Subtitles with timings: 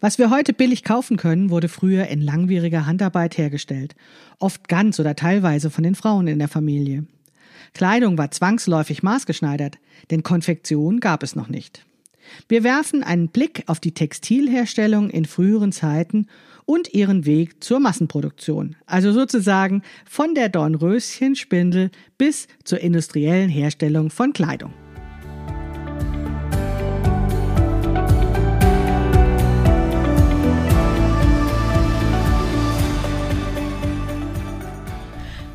[0.00, 3.94] Was wir heute billig kaufen können, wurde früher in langwieriger Handarbeit hergestellt,
[4.38, 7.06] oft ganz oder teilweise von den Frauen in der Familie.
[7.72, 9.78] Kleidung war zwangsläufig maßgeschneidert,
[10.10, 11.84] denn Konfektion gab es noch nicht.
[12.48, 16.26] Wir werfen einen Blick auf die Textilherstellung in früheren Zeiten
[16.64, 24.32] und ihren Weg zur Massenproduktion, also sozusagen von der Dornröschenspindel bis zur industriellen Herstellung von
[24.32, 24.72] Kleidung.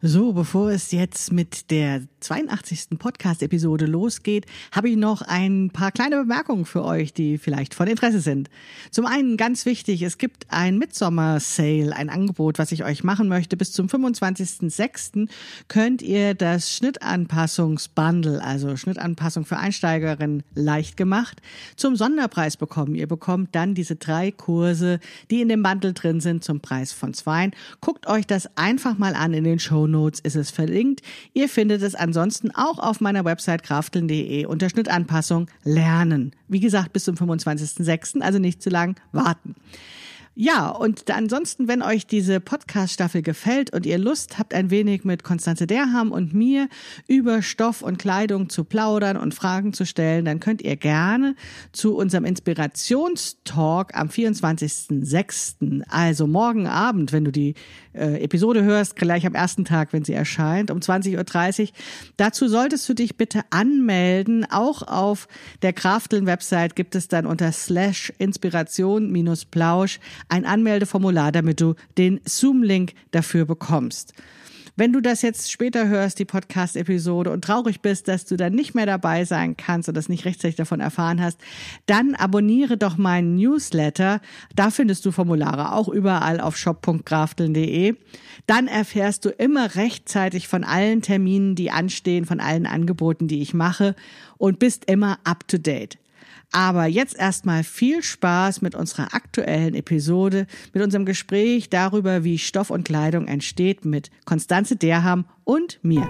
[0.00, 3.00] So, bevor es jetzt mit der 82.
[3.00, 8.20] Podcast-Episode losgeht, habe ich noch ein paar kleine Bemerkungen für euch, die vielleicht von Interesse
[8.20, 8.48] sind.
[8.92, 13.56] Zum einen ganz wichtig, es gibt ein Midsommer-Sale, ein Angebot, was ich euch machen möchte.
[13.56, 15.28] Bis zum 25.06.
[15.66, 21.42] könnt ihr das Schnittanpassungs-Bundle, also Schnittanpassung für Einsteigerinnen leicht gemacht,
[21.74, 22.94] zum Sonderpreis bekommen.
[22.94, 25.00] Ihr bekommt dann diese drei Kurse,
[25.32, 27.50] die in dem Bundle drin sind, zum Preis von zwei.
[27.80, 31.02] Guckt euch das einfach mal an in den Show Notes ist es verlinkt.
[31.34, 36.32] Ihr findet es ansonsten auch auf meiner Website krafteln.de unter Schnittanpassung lernen.
[36.48, 39.54] Wie gesagt, bis zum 25.06., also nicht zu lang warten.
[40.40, 45.24] Ja, und ansonsten, wenn euch diese Podcast-Staffel gefällt und ihr Lust habt, ein wenig mit
[45.24, 46.68] Konstanze Derham und mir
[47.08, 51.34] über Stoff und Kleidung zu plaudern und Fragen zu stellen, dann könnt ihr gerne
[51.72, 57.54] zu unserem Inspirationstalk am 24.06., also morgen Abend, wenn du die
[57.94, 61.68] äh, Episode hörst, gleich am ersten Tag, wenn sie erscheint, um 20.30 Uhr.
[62.16, 64.46] Dazu solltest du dich bitte anmelden.
[64.48, 65.26] Auch auf
[65.62, 73.44] der Krafteln-Website gibt es dann unter slash Inspiration-Plausch ein Anmeldeformular, damit du den Zoom-Link dafür
[73.44, 74.14] bekommst.
[74.78, 78.76] Wenn du das jetzt später hörst, die Podcast-Episode, und traurig bist, dass du dann nicht
[78.76, 81.40] mehr dabei sein kannst und das nicht rechtzeitig davon erfahren hast,
[81.86, 84.20] dann abonniere doch meinen Newsletter.
[84.54, 87.96] Da findest du Formulare auch überall auf shop.grafteln.de.
[88.46, 93.54] Dann erfährst du immer rechtzeitig von allen Terminen, die anstehen, von allen Angeboten, die ich
[93.54, 93.96] mache
[94.36, 95.98] und bist immer up to date.
[96.50, 102.70] Aber jetzt erstmal viel Spaß mit unserer aktuellen Episode, mit unserem Gespräch darüber, wie Stoff
[102.70, 106.08] und Kleidung entsteht mit Konstanze Derham und mir.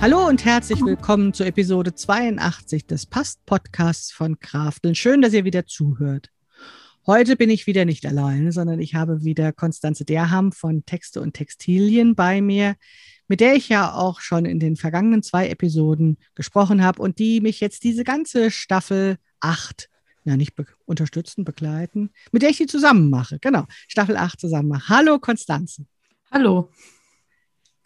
[0.00, 4.94] Hallo und herzlich willkommen zur Episode 82 des Past-Podcasts von Krafteln.
[4.94, 6.30] Schön, dass ihr wieder zuhört.
[7.08, 11.32] Heute bin ich wieder nicht alleine, sondern ich habe wieder Konstanze Derham von Texte und
[11.32, 12.76] Textilien bei mir,
[13.28, 17.40] mit der ich ja auch schon in den vergangenen zwei Episoden gesprochen habe und die
[17.40, 19.88] mich jetzt diese ganze Staffel 8
[20.24, 23.38] ja nicht be unterstützen, begleiten, mit der ich die zusammen mache.
[23.38, 24.90] Genau, Staffel 8 zusammen mache.
[24.90, 25.86] Hallo Konstanze.
[26.30, 26.70] Hallo.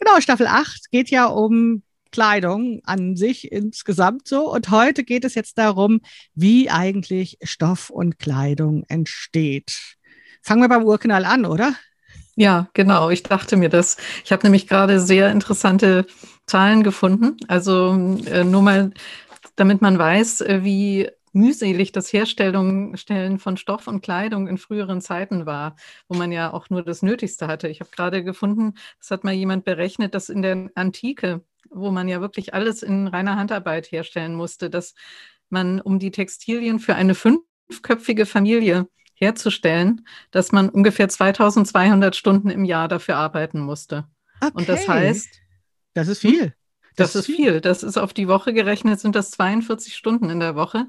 [0.00, 4.52] Genau, Staffel 8 geht ja um Kleidung an sich insgesamt so.
[4.52, 6.00] Und heute geht es jetzt darum,
[6.34, 9.96] wie eigentlich Stoff und Kleidung entsteht.
[10.42, 11.74] Fangen wir beim Urknall an, oder?
[12.36, 13.10] Ja, genau.
[13.10, 13.96] Ich dachte mir das.
[14.24, 16.06] Ich habe nämlich gerade sehr interessante
[16.46, 17.36] Zahlen gefunden.
[17.48, 17.92] Also
[18.26, 18.92] äh, nur mal,
[19.56, 25.46] damit man weiß, äh, wie mühselig das Herstellen von Stoff und Kleidung in früheren Zeiten
[25.46, 25.76] war,
[26.08, 27.68] wo man ja auch nur das Nötigste hatte.
[27.68, 32.08] Ich habe gerade gefunden, das hat mal jemand berechnet, dass in der Antike wo man
[32.08, 34.94] ja wirklich alles in reiner Handarbeit herstellen musste, dass
[35.48, 42.64] man, um die Textilien für eine fünfköpfige Familie herzustellen, dass man ungefähr 2200 Stunden im
[42.64, 44.04] Jahr dafür arbeiten musste.
[44.40, 44.52] Okay.
[44.54, 45.28] Und das heißt.
[45.94, 46.54] Das ist viel.
[46.96, 47.60] Das, das ist viel.
[47.60, 50.86] Das ist auf die Woche gerechnet, sind das 42 Stunden in der Woche,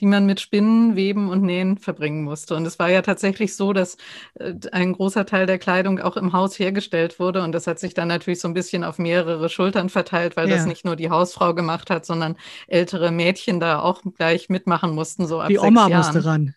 [0.00, 2.56] die man mit Spinnen, Weben und Nähen verbringen musste.
[2.56, 3.96] Und es war ja tatsächlich so, dass
[4.34, 7.42] äh, ein großer Teil der Kleidung auch im Haus hergestellt wurde.
[7.42, 10.56] Und das hat sich dann natürlich so ein bisschen auf mehrere Schultern verteilt, weil ja.
[10.56, 12.36] das nicht nur die Hausfrau gemacht hat, sondern
[12.66, 15.98] ältere Mädchen da auch gleich mitmachen mussten, so ab Die Oma Jahren.
[15.98, 16.54] musste ran.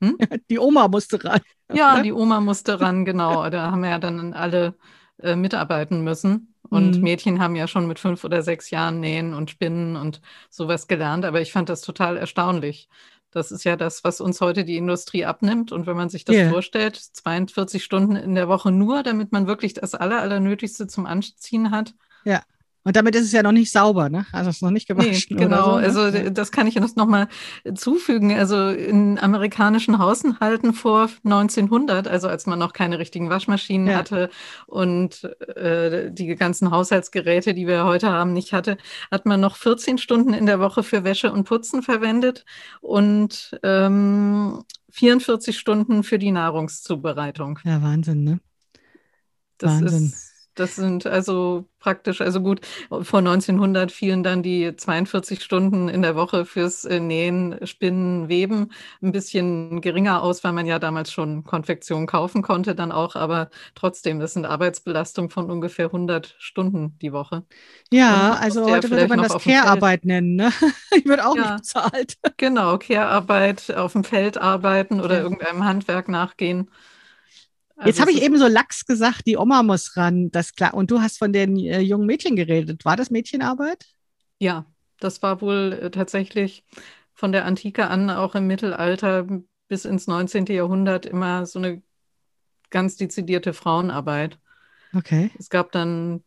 [0.00, 0.16] Hm?
[0.50, 1.40] Die Oma musste ran.
[1.72, 3.50] Ja, die Oma musste ran, genau.
[3.50, 4.74] Da haben wir ja dann alle
[5.20, 6.54] äh, mitarbeiten müssen.
[6.70, 7.02] Und mhm.
[7.02, 10.20] Mädchen haben ja schon mit fünf oder sechs Jahren nähen und spinnen und
[10.50, 11.24] sowas gelernt.
[11.24, 12.88] Aber ich fand das total erstaunlich.
[13.30, 15.72] Das ist ja das, was uns heute die Industrie abnimmt.
[15.72, 16.50] Und wenn man sich das yeah.
[16.50, 21.70] vorstellt, 42 Stunden in der Woche nur, damit man wirklich das Aller, Allernötigste zum Anziehen
[21.70, 21.94] hat.
[22.24, 22.42] Ja.
[22.84, 24.24] Und damit ist es ja noch nicht sauber, ne?
[24.32, 25.36] Also es ist noch nicht gewaschen.
[25.36, 25.84] Nee, genau, so, ne?
[25.84, 27.28] also das kann ich jetzt noch mal
[27.74, 28.32] zufügen.
[28.32, 33.98] Also in amerikanischen Haushalten vor 1900, also als man noch keine richtigen Waschmaschinen ja.
[33.98, 34.30] hatte
[34.66, 35.24] und
[35.56, 38.78] äh, die ganzen Haushaltsgeräte, die wir heute haben, nicht hatte,
[39.10, 42.44] hat man noch 14 Stunden in der Woche für Wäsche und Putzen verwendet
[42.80, 47.58] und ähm, 44 Stunden für die Nahrungszubereitung.
[47.64, 48.40] Ja, Wahnsinn, ne?
[49.58, 50.06] Das Wahnsinn.
[50.06, 50.27] Ist,
[50.58, 56.16] das sind also praktisch, also gut, vor 1900 fielen dann die 42 Stunden in der
[56.16, 58.72] Woche fürs äh, Nähen, Spinnen, Weben
[59.02, 63.50] ein bisschen geringer aus, weil man ja damals schon Konfektion kaufen konnte dann auch, aber
[63.74, 67.44] trotzdem, das sind Arbeitsbelastungen von ungefähr 100 Stunden die Woche.
[67.90, 70.52] Ja, also heute würde man das Care-Arbeit nennen, ne?
[70.96, 72.18] Ich würde auch ja, nicht bezahlt.
[72.38, 75.22] Genau, Care-Arbeit, auf dem Feld arbeiten oder ja.
[75.22, 76.70] irgendeinem Handwerk nachgehen.
[77.78, 80.74] Also Jetzt habe ich eben so lax gesagt, die Oma muss ran, das klar.
[80.74, 82.84] Und du hast von den äh, jungen Mädchen geredet.
[82.84, 83.86] War das Mädchenarbeit?
[84.40, 84.66] Ja,
[84.98, 86.64] das war wohl äh, tatsächlich
[87.14, 89.26] von der Antike an, auch im Mittelalter
[89.68, 90.46] bis ins 19.
[90.46, 91.80] Jahrhundert immer so eine
[92.70, 94.38] ganz dezidierte Frauenarbeit.
[94.92, 95.30] Okay.
[95.38, 96.24] Es gab dann,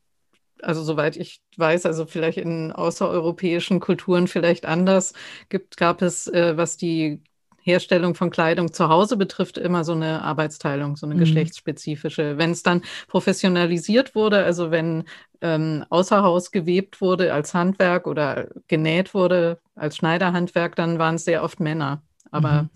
[0.62, 5.14] also soweit ich weiß, also vielleicht in außereuropäischen Kulturen vielleicht anders,
[5.50, 7.22] gibt, gab es, äh, was die
[7.62, 11.20] Herstellung von Kleidung zu Hause betrifft, immer so eine Arbeitsteilung, so eine mhm.
[11.20, 12.38] geschlechtsspezifische.
[12.38, 15.04] Wenn es dann professionalisiert wurde, also wenn
[15.42, 21.26] ähm, außer Haus gewebt wurde als Handwerk oder genäht wurde als Schneiderhandwerk, dann waren es
[21.26, 22.02] sehr oft Männer.
[22.32, 22.70] Aber mhm.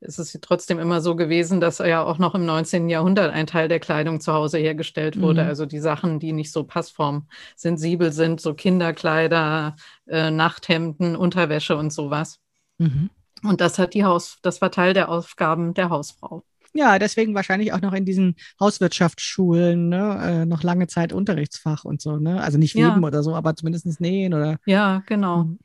[0.00, 2.88] es ist trotzdem immer so gewesen, dass ja auch noch im 19.
[2.88, 5.42] Jahrhundert ein Teil der Kleidung zu Hause hergestellt wurde.
[5.42, 5.48] Mhm.
[5.48, 12.40] Also die Sachen, die nicht so passformsensibel sind, so Kinderkleider, äh, Nachthemden, Unterwäsche und sowas.
[12.78, 13.10] Mhm.
[13.48, 16.44] Und das hat die Haus, das war Teil der Aufgaben der Hausfrau.
[16.74, 22.02] Ja, deswegen wahrscheinlich auch noch in diesen Hauswirtschaftsschulen, ne, äh, noch lange Zeit Unterrichtsfach und
[22.02, 22.42] so, ne?
[22.42, 23.06] Also nicht Weben ja.
[23.06, 24.58] oder so, aber zumindest nähen oder.
[24.66, 25.44] Ja, genau.
[25.44, 25.58] Mhm.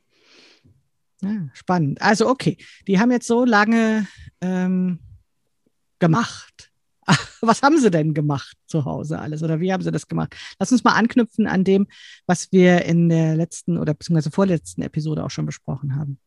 [1.22, 2.02] Ja, spannend.
[2.02, 2.58] Also okay,
[2.88, 4.08] die haben jetzt so lange
[4.40, 5.00] ähm,
[6.00, 6.72] gemacht.
[7.42, 10.36] Was haben sie denn gemacht zu Hause alles oder wie haben sie das gemacht?
[10.60, 11.88] Lass uns mal anknüpfen an dem,
[12.28, 16.20] was wir in der letzten oder beziehungsweise vorletzten Episode auch schon besprochen haben.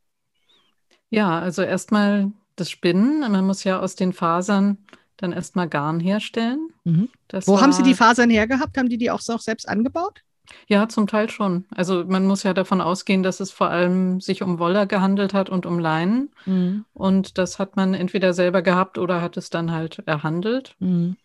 [1.14, 3.20] Ja, also erstmal das Spinnen.
[3.20, 4.78] Man muss ja aus den Fasern
[5.16, 6.70] dann erstmal Garn herstellen.
[6.84, 7.08] Mhm.
[7.46, 8.76] Wo war, haben Sie die Fasern hergehabt?
[8.76, 10.22] Haben die die auch, auch selbst angebaut?
[10.66, 11.64] Ja, zum Teil schon.
[11.70, 15.48] Also man muss ja davon ausgehen, dass es vor allem sich um Wolle gehandelt hat
[15.48, 16.30] und um Leinen.
[16.46, 16.84] Mhm.
[16.92, 20.76] Und das hat man entweder selber gehabt oder hat es dann halt erhandelt.
[20.80, 21.16] Mhm.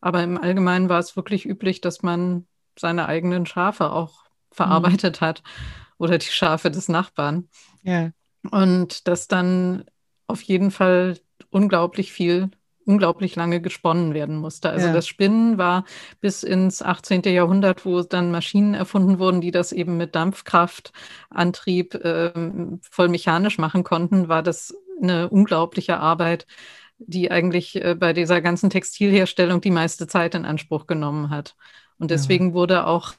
[0.00, 2.46] Aber im Allgemeinen war es wirklich üblich, dass man
[2.78, 5.26] seine eigenen Schafe auch verarbeitet mhm.
[5.26, 5.42] hat
[5.98, 7.48] oder die Schafe des Nachbarn.
[7.82, 8.10] Ja.
[8.48, 9.84] Und dass dann
[10.26, 11.18] auf jeden Fall
[11.50, 12.50] unglaublich viel,
[12.84, 14.70] unglaublich lange gesponnen werden musste.
[14.70, 14.92] Also ja.
[14.92, 15.84] das Spinnen war
[16.20, 17.22] bis ins 18.
[17.24, 22.32] Jahrhundert, wo dann Maschinen erfunden wurden, die das eben mit Dampfkraftantrieb äh,
[22.82, 26.46] voll mechanisch machen konnten, war das eine unglaubliche Arbeit,
[26.98, 31.56] die eigentlich äh, bei dieser ganzen Textilherstellung die meiste Zeit in Anspruch genommen hat.
[31.98, 32.54] Und deswegen ja.
[32.54, 33.14] wurde auch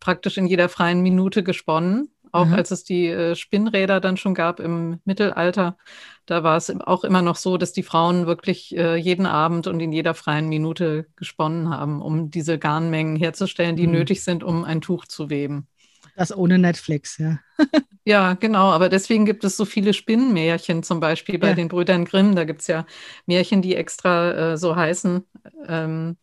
[0.00, 2.10] praktisch in jeder freien Minute gesponnen.
[2.32, 2.54] Auch mhm.
[2.54, 5.76] als es die äh, Spinnräder dann schon gab im Mittelalter,
[6.26, 9.80] da war es auch immer noch so, dass die Frauen wirklich äh, jeden Abend und
[9.80, 13.94] in jeder freien Minute gesponnen haben, um diese Garnmengen herzustellen, die mhm.
[13.94, 15.66] nötig sind, um ein Tuch zu weben.
[16.16, 17.38] Das ohne Netflix, ja.
[18.04, 18.70] ja, genau.
[18.70, 21.54] Aber deswegen gibt es so viele Spinnenmärchen, zum Beispiel bei ja.
[21.54, 22.34] den Brüdern Grimm.
[22.34, 22.86] Da gibt es ja
[23.26, 25.24] Märchen, die extra äh, so heißen.
[25.68, 26.16] Ähm,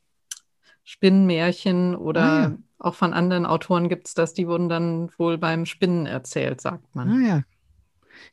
[0.84, 2.58] Spinnenmärchen oder ah.
[2.78, 6.96] Auch von anderen Autoren gibt es das, die wurden dann wohl beim Spinnen erzählt, sagt
[6.96, 7.10] man.
[7.10, 7.44] Ah ja.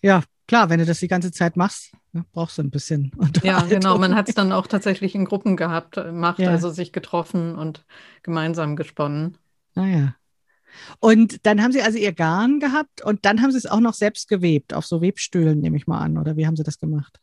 [0.02, 3.62] Ja, klar, wenn du das die ganze Zeit machst, ne, brauchst du ein bisschen Ja,
[3.62, 3.98] genau.
[3.98, 6.50] Man hat es dann auch tatsächlich in Gruppen gehabt, äh, macht ja.
[6.50, 7.84] also sich getroffen und
[8.22, 9.38] gemeinsam gesponnen.
[9.74, 10.14] Ah ja.
[11.00, 13.94] Und dann haben Sie also Ihr Garn gehabt und dann haben Sie es auch noch
[13.94, 17.20] selbst gewebt, auf so Webstühlen, nehme ich mal an, oder wie haben Sie das gemacht?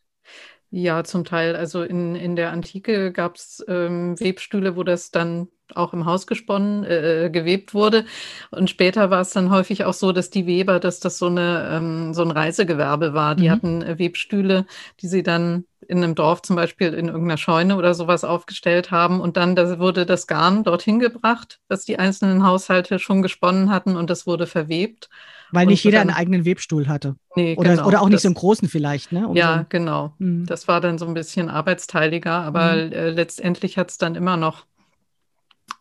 [0.70, 1.56] Ja, zum Teil.
[1.56, 6.26] Also in, in der Antike gab es ähm, Webstühle, wo das dann auch im Haus
[6.26, 8.04] gesponnen, äh, gewebt wurde.
[8.50, 11.68] Und später war es dann häufig auch so, dass die Weber, dass das so, eine,
[11.72, 13.34] ähm, so ein Reisegewerbe war.
[13.34, 13.50] Die mhm.
[13.50, 14.66] hatten äh, Webstühle,
[15.00, 19.20] die sie dann in einem Dorf zum Beispiel in irgendeiner Scheune oder sowas aufgestellt haben.
[19.20, 23.96] Und dann das wurde das Garn dorthin gebracht, das die einzelnen Haushalte schon gesponnen hatten
[23.96, 25.08] und das wurde verwebt.
[25.52, 27.16] Weil nicht jeder dann, einen eigenen Webstuhl hatte.
[27.34, 29.26] Nee, oder, genau, oder auch nicht das, so einen großen vielleicht, ne?
[29.26, 30.14] Um ja, so, genau.
[30.18, 30.46] Mh.
[30.46, 32.92] Das war dann so ein bisschen arbeitsteiliger, aber mhm.
[32.92, 34.66] äh, letztendlich hat es dann immer noch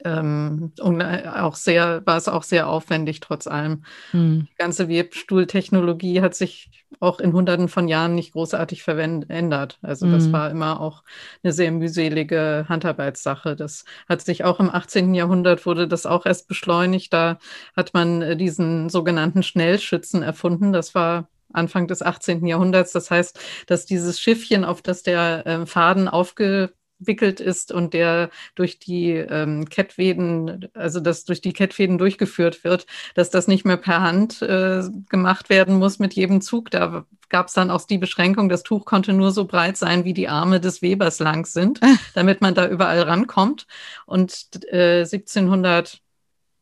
[0.04, 3.84] ähm, und äh, auch sehr, war es auch sehr aufwendig trotz allem.
[4.14, 4.48] Mhm.
[4.52, 6.70] Die ganze Webstuhltechnologie hat sich
[7.00, 9.78] auch in hunderten von Jahren nicht großartig verändert.
[9.82, 10.12] Also mhm.
[10.12, 10.34] das hm.
[10.34, 11.04] war immer auch
[11.44, 13.56] eine sehr mühselige Handarbeitssache.
[13.56, 15.14] Das hat sich auch im 18.
[15.14, 17.14] Jahrhundert wurde das auch erst beschleunigt.
[17.14, 17.38] Da
[17.76, 20.74] hat man äh, diesen sogenannten Schnellschützen erfunden.
[20.74, 22.46] Das war Anfang des 18.
[22.46, 22.92] Jahrhunderts.
[22.92, 28.30] Das heißt, dass dieses Schiffchen, auf das der äh, Faden aufge wickelt ist und der
[28.56, 33.78] durch die ähm, Kettfäden, also das durch die Kettfäden durchgeführt wird, dass das nicht mehr
[33.78, 36.72] per Hand äh, gemacht werden muss mit jedem Zug.
[36.72, 40.14] Da gab es dann auch die Beschränkung, das Tuch konnte nur so breit sein, wie
[40.14, 41.96] die Arme des Webers lang sind, ah.
[42.14, 43.68] damit man da überall rankommt.
[44.06, 46.02] Und äh, 1700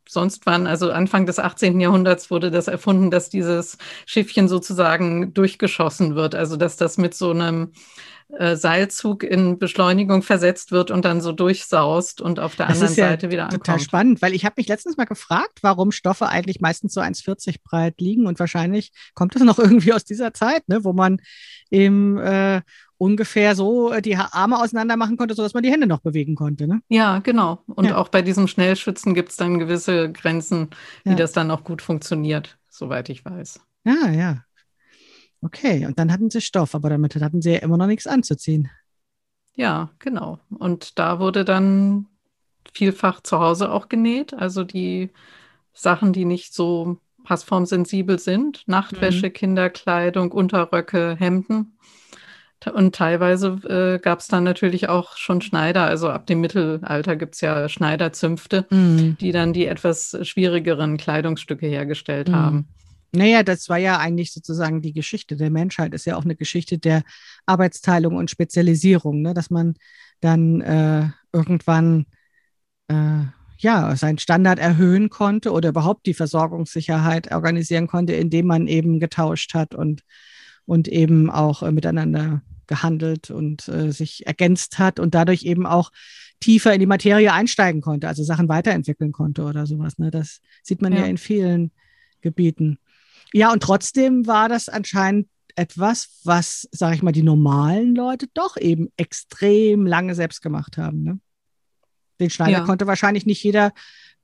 [0.09, 1.79] sonst wann, also Anfang des 18.
[1.79, 6.35] Jahrhunderts wurde das erfunden, dass dieses Schiffchen sozusagen durchgeschossen wird.
[6.35, 7.71] Also dass das mit so einem
[8.29, 12.95] äh, Seilzug in Beschleunigung versetzt wird und dann so durchsaust und auf der das anderen
[12.95, 13.65] ja Seite wieder ankommt.
[13.65, 17.59] Total spannend, weil ich habe mich letztens mal gefragt, warum Stoffe eigentlich meistens so 1,40
[17.63, 21.21] breit liegen und wahrscheinlich kommt das noch irgendwie aus dieser Zeit, ne, wo man
[21.71, 22.61] eben äh,
[22.97, 26.67] ungefähr so äh, die Arme auseinander machen konnte, sodass man die Hände noch bewegen konnte.
[26.67, 26.81] Ne?
[26.89, 27.59] Ja, genau.
[27.67, 27.97] Und ja.
[27.97, 30.69] auch bei diesem Schnellschützen gibt es dann gewisse Grenzen,
[31.03, 31.15] wie ja.
[31.15, 33.59] das dann auch gut funktioniert, soweit ich weiß.
[33.85, 34.43] Ja, ja.
[35.41, 38.69] Okay, und dann hatten sie Stoff, aber damit hatten sie ja immer noch nichts anzuziehen.
[39.55, 40.39] Ja, genau.
[40.49, 42.07] Und da wurde dann
[42.73, 44.33] vielfach zu Hause auch genäht.
[44.33, 45.11] Also die
[45.73, 48.63] Sachen, die nicht so passformsensibel sind.
[48.67, 49.33] Nachtwäsche, mhm.
[49.33, 51.77] Kinderkleidung, Unterröcke, Hemden.
[52.65, 55.83] Und teilweise äh, gab es dann natürlich auch schon Schneider.
[55.83, 59.15] Also ab dem Mittelalter gibt es ja Schneiderzünfte, mhm.
[59.19, 62.35] die dann die etwas schwierigeren Kleidungsstücke hergestellt mhm.
[62.35, 62.67] haben.
[63.13, 66.77] Naja, das war ja eigentlich sozusagen die Geschichte der Menschheit, ist ja auch eine Geschichte
[66.77, 67.03] der
[67.45, 69.33] Arbeitsteilung und Spezialisierung, ne?
[69.33, 69.75] dass man
[70.19, 72.05] dann äh, irgendwann
[72.89, 73.21] äh,
[73.59, 79.53] ja seinen Standard erhöhen konnte oder überhaupt die Versorgungssicherheit organisieren konnte, indem man eben getauscht
[79.53, 80.01] hat und,
[80.67, 85.91] und eben auch äh, miteinander gehandelt und äh, sich ergänzt hat und dadurch eben auch
[86.39, 89.97] tiefer in die Materie einsteigen konnte, also Sachen weiterentwickeln konnte oder sowas.
[89.97, 90.11] Ne?
[90.11, 91.71] Das sieht man ja, ja in vielen
[92.21, 92.77] Gebieten.
[93.33, 98.57] Ja, und trotzdem war das anscheinend etwas, was, sage ich mal, die normalen Leute doch
[98.57, 101.03] eben extrem lange selbst gemacht haben.
[101.03, 101.19] Ne?
[102.19, 102.63] Den Schneider ja.
[102.65, 103.71] konnte wahrscheinlich nicht jeder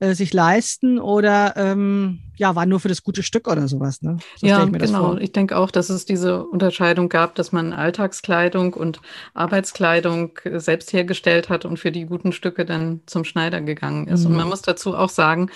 [0.00, 4.02] äh, sich leisten oder ähm, ja, war nur für das gute Stück oder sowas.
[4.02, 4.16] Ne?
[4.36, 5.16] So ja, ich genau.
[5.16, 9.00] Ich denke auch, dass es diese Unterscheidung gab, dass man Alltagskleidung und
[9.34, 14.24] Arbeitskleidung äh, selbst hergestellt hat und für die guten Stücke dann zum Schneider gegangen ist.
[14.24, 14.26] Mhm.
[14.32, 15.50] Und man muss dazu auch sagen,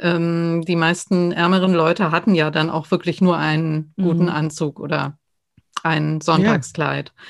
[0.00, 4.30] ähm, die meisten ärmeren Leute hatten ja dann auch wirklich nur einen guten mhm.
[4.30, 5.18] Anzug oder
[5.82, 7.12] ein Sonntagskleid.
[7.14, 7.22] Ja.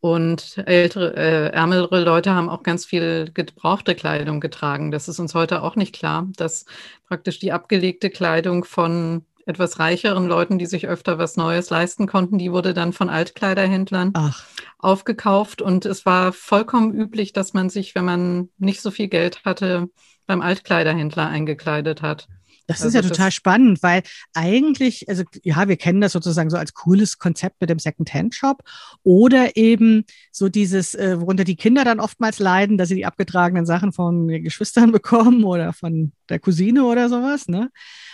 [0.00, 4.90] Und ältere, äh, ärmere Leute haben auch ganz viel gebrauchte Kleidung getragen.
[4.90, 6.64] Das ist uns heute auch nicht klar, dass
[7.06, 12.38] praktisch die abgelegte Kleidung von etwas reicheren Leuten, die sich öfter was Neues leisten konnten,
[12.38, 14.44] die wurde dann von Altkleiderhändlern Ach.
[14.78, 15.60] aufgekauft.
[15.60, 19.90] Und es war vollkommen üblich, dass man sich, wenn man nicht so viel Geld hatte,
[20.26, 22.28] beim Altkleiderhändler eingekleidet hat.
[22.70, 26.56] Das also ist ja total spannend, weil eigentlich, also ja, wir kennen das sozusagen so
[26.56, 28.62] als cooles Konzept mit dem Second-Hand-Shop
[29.02, 33.66] oder eben so dieses, äh, worunter die Kinder dann oftmals leiden, dass sie die abgetragenen
[33.66, 37.70] Sachen von Geschwistern bekommen oder von der Cousine oder sowas, ne?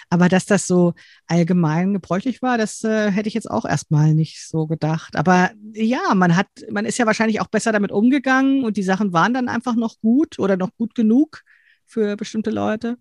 [0.08, 0.94] Aber dass das so
[1.26, 5.16] allgemein gebräuchlich war, das äh, hätte ich jetzt auch erstmal nicht so gedacht.
[5.16, 9.12] Aber ja, man hat, man ist ja wahrscheinlich auch besser damit umgegangen und die Sachen
[9.12, 11.42] waren dann einfach noch gut oder noch gut genug
[11.84, 12.96] für bestimmte Leute.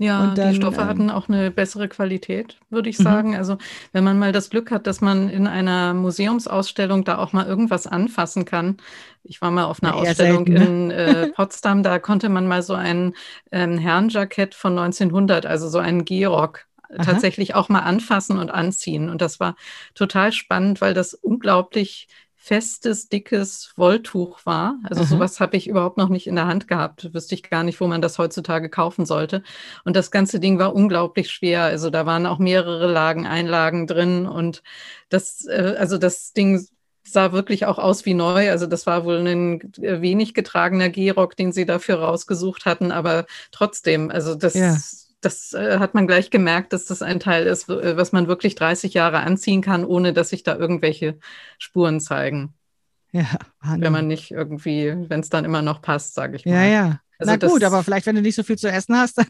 [0.00, 3.02] Ja, dann, die Stoffe ähm, hatten auch eine bessere Qualität, würde ich mhm.
[3.02, 3.36] sagen.
[3.36, 3.58] Also
[3.92, 7.86] wenn man mal das Glück hat, dass man in einer Museumsausstellung da auch mal irgendwas
[7.86, 8.78] anfassen kann.
[9.24, 10.64] Ich war mal auf einer ja, Ausstellung selten, ne?
[10.64, 13.12] in äh, Potsdam, da konnte man mal so ein
[13.52, 16.66] ähm, Herrenjackett von 1900, also so einen Gehrock,
[16.96, 19.10] tatsächlich auch mal anfassen und anziehen.
[19.10, 19.54] Und das war
[19.94, 22.08] total spannend, weil das unglaublich
[22.42, 24.78] festes, dickes Wolltuch war.
[24.84, 25.08] Also Aha.
[25.08, 27.12] sowas habe ich überhaupt noch nicht in der Hand gehabt.
[27.12, 29.42] Wüsste ich gar nicht, wo man das heutzutage kaufen sollte.
[29.84, 31.64] Und das ganze Ding war unglaublich schwer.
[31.64, 34.26] Also da waren auch mehrere Lagen, Einlagen drin.
[34.26, 34.62] Und
[35.10, 36.66] das, äh, also das Ding
[37.04, 38.50] sah wirklich auch aus wie neu.
[38.50, 42.90] Also das war wohl ein äh, wenig getragener Gehrock, den sie dafür rausgesucht hatten.
[42.90, 44.76] Aber trotzdem, also das ja
[45.20, 48.54] das äh, hat man gleich gemerkt, dass das ein Teil ist, äh, was man wirklich
[48.54, 51.18] 30 Jahre anziehen kann, ohne dass sich da irgendwelche
[51.58, 52.54] Spuren zeigen.
[53.12, 53.26] Ja,
[53.60, 53.82] Wahnsinn.
[53.82, 56.54] Wenn man nicht irgendwie, wenn es dann immer noch passt, sage ich mal.
[56.54, 57.00] Ja, ja.
[57.18, 59.26] Also Na gut, aber vielleicht, wenn du nicht so viel zu essen hast, dann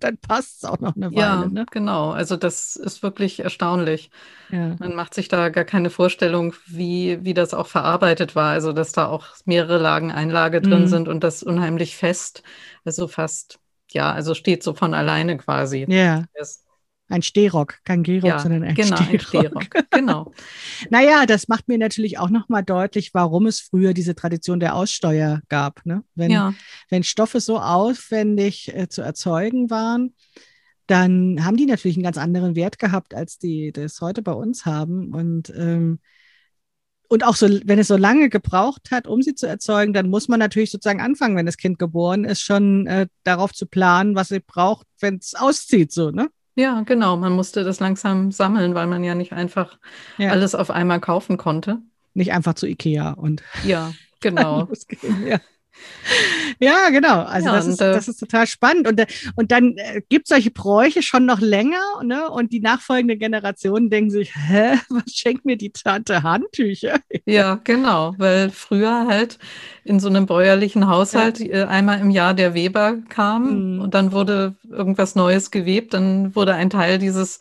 [0.00, 1.20] dann passt es auch noch eine Weile.
[1.20, 1.64] Ja, ne?
[1.70, 2.10] genau.
[2.10, 4.10] Also das ist wirklich erstaunlich.
[4.50, 4.74] Ja.
[4.80, 8.50] Man macht sich da gar keine Vorstellung, wie, wie das auch verarbeitet war.
[8.50, 10.86] Also dass da auch mehrere Lagen Einlage drin Mhm.
[10.88, 12.42] sind und das unheimlich fest.
[12.84, 13.60] Also fast,
[13.92, 15.86] ja, also steht so von alleine quasi.
[15.88, 16.64] ja, Das-
[17.12, 19.64] ein Stehrock, kein Gehrock, Ja, sondern ein genau, ein Stehrock.
[19.64, 19.64] Stehrock.
[19.90, 20.32] Genau.
[20.90, 25.40] Naja, das macht mir natürlich auch nochmal deutlich, warum es früher diese Tradition der Aussteuer
[25.48, 25.84] gab.
[25.84, 26.04] Ne?
[26.14, 26.54] Wenn, Ja,
[26.88, 30.14] wenn Stoffe so aufwendig äh, zu erzeugen waren,
[30.86, 34.64] dann haben die natürlich einen ganz anderen Wert gehabt, als die das heute bei uns
[34.64, 35.12] haben.
[35.12, 35.98] Und, ähm,
[37.10, 40.28] und auch so, wenn es so lange gebraucht hat, um sie zu erzeugen, dann muss
[40.28, 44.28] man natürlich sozusagen anfangen, wenn das Kind geboren ist, schon äh, darauf zu planen, was
[44.28, 46.28] sie braucht, wenn es auszieht, so, ne?
[46.54, 47.16] ja, genau.
[47.16, 49.78] Man musste das langsam sammeln, weil man ja nicht einfach
[50.18, 50.30] Ja.
[50.30, 51.78] alles auf einmal kaufen konnte.
[52.14, 54.64] Nicht einfach zu Ikea und Ja, genau.
[54.68, 55.26] losgehen.
[55.26, 55.40] Ja.
[56.58, 57.22] Ja, genau.
[57.22, 58.88] Also Ja, das, und, ist, äh, das ist total spannend.
[58.88, 59.06] Und, äh,
[59.36, 62.28] und dann äh, gibt es solche Bräuche schon noch länger, ne?
[62.30, 66.98] Und die nachfolgende Generationen denken sich, hä, was schenkt mir die Tante Handtücher?
[67.26, 69.38] Ja, genau, weil früher halt
[69.84, 73.40] in so einem bäuerlichen Haushalt äh, einmal im Jahr der Weber kam
[73.74, 73.80] Mhm.
[73.80, 77.38] und dann wurde irgendwas Neues gewebt, dann wurde ein Teil dieses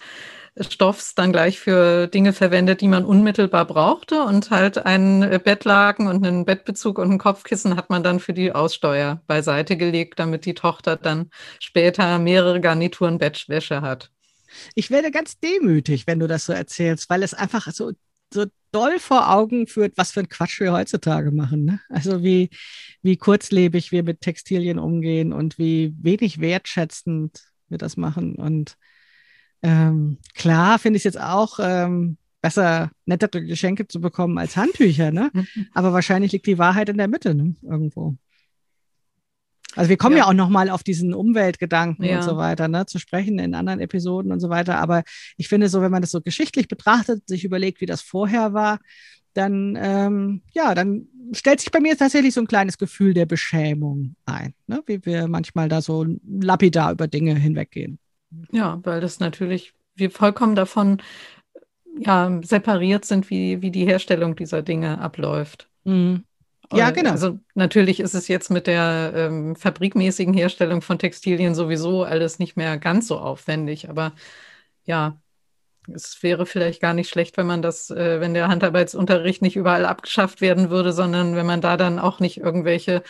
[0.60, 6.25] Stoffs dann gleich für Dinge verwendet, die man unmittelbar brauchte und halt einen Bettlaken und
[6.25, 10.53] einen Bettbezug und ein Kopfkissen hat man dann für die Aussteuer beiseite gelegt, damit die
[10.53, 11.29] Tochter dann
[11.60, 14.12] später mehrere Garnituren Bettwäsche hat.
[14.75, 17.91] Ich werde ganz demütig, wenn du das so erzählst, weil es einfach so,
[18.34, 21.65] so doll vor Augen führt, was für ein Quatsch wir heutzutage machen.
[21.65, 21.79] Ne?
[21.89, 22.50] Also wie,
[23.01, 28.36] wie kurzlebig wir mit Textilien umgehen und wie wenig wertschätzend wir das machen.
[28.36, 28.75] Und
[29.61, 35.11] ähm, klar finde ich es jetzt auch ähm, besser, nettere Geschenke zu bekommen als Handtücher,
[35.11, 35.31] ne?
[35.73, 37.55] Aber wahrscheinlich liegt die Wahrheit in der Mitte, ne?
[37.63, 38.15] Irgendwo.
[39.75, 40.29] Also wir kommen ja, Ja.
[40.29, 42.17] auch noch mal auf diesen Umweltgedanken Ja.
[42.17, 44.77] und so weiter, ne, zu sprechen in anderen Episoden und so weiter.
[44.79, 45.03] Aber
[45.37, 48.79] ich finde so, wenn man das so geschichtlich betrachtet, sich überlegt, wie das vorher war,
[49.35, 54.15] dann ähm, ja, dann stellt sich bei mir tatsächlich so ein kleines Gefühl der Beschämung
[54.25, 54.81] ein, ne?
[54.87, 57.99] wie wir manchmal da so lapidar über Dinge hinweggehen.
[58.51, 61.01] Ja, weil das natürlich, wir vollkommen davon
[61.98, 65.68] ja, separiert sind, wie, wie die Herstellung dieser Dinge abläuft.
[65.83, 66.24] Mhm.
[66.72, 67.11] Ja, genau.
[67.11, 72.57] Also natürlich ist es jetzt mit der ähm, fabrikmäßigen Herstellung von Textilien sowieso alles nicht
[72.57, 74.13] mehr ganz so aufwendig, aber
[74.85, 75.20] ja,
[75.92, 79.85] es wäre vielleicht gar nicht schlecht, wenn man das, äh, wenn der Handarbeitsunterricht nicht überall
[79.85, 83.01] abgeschafft werden würde, sondern wenn man da dann auch nicht irgendwelche,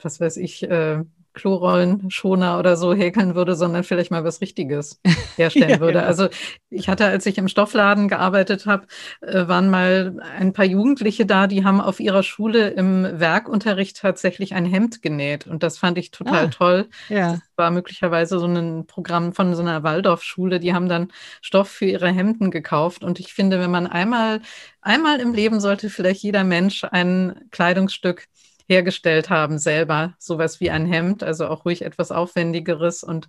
[0.00, 1.02] was weiß ich, äh,
[1.36, 5.00] Klorollen-Schoner oder so häkeln würde, sondern vielleicht mal was Richtiges
[5.36, 5.92] herstellen Ja, würde.
[5.94, 6.06] genau.
[6.06, 6.28] Also
[6.70, 8.86] ich hatte, als ich im Stoffladen gearbeitet habe,
[9.20, 14.54] äh, waren mal ein paar Jugendliche da, die haben auf ihrer Schule im Werkunterricht tatsächlich
[14.54, 15.46] ein Hemd genäht.
[15.46, 16.48] Und das fand ich total Ah.
[16.48, 16.88] toll.
[17.08, 17.32] Ja.
[17.34, 20.58] Das war möglicherweise so ein Programm von so einer Waldorfschule.
[20.60, 21.08] Die haben dann
[21.40, 23.04] Stoff für ihre Hemden gekauft.
[23.04, 24.40] Und ich finde, wenn man einmal,
[24.80, 28.26] einmal im Leben sollte vielleicht jeder Mensch ein Kleidungsstück
[28.68, 33.28] hergestellt haben, selber, sowas wie ein Hemd, also auch ruhig etwas Aufwendigeres und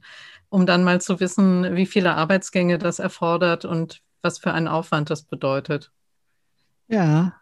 [0.49, 5.09] um dann mal zu wissen, wie viele Arbeitsgänge das erfordert und was für einen Aufwand
[5.09, 5.91] das bedeutet.
[6.87, 7.33] Ja,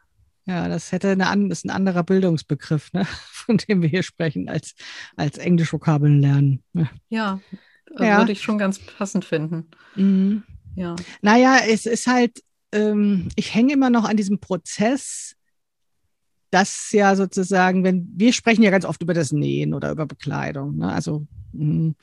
[0.45, 4.49] ja, das hätte eine, an- ist ein anderer Bildungsbegriff, ne, von dem wir hier sprechen,
[4.49, 4.75] als,
[5.15, 6.63] als Englischvokabeln lernen.
[6.73, 6.89] Ja.
[7.09, 7.39] Ja,
[7.99, 8.17] äh, Ja.
[8.17, 9.69] würde ich schon ganz passend finden.
[9.95, 10.43] Mhm.
[10.75, 15.35] Ja, Naja, es ist halt, ähm, ich hänge immer noch an diesem Prozess,
[16.51, 20.77] dass ja sozusagen, wenn wir sprechen ja ganz oft über das Nähen oder über Bekleidung,
[20.77, 20.91] ne?
[20.91, 21.93] Also, mh.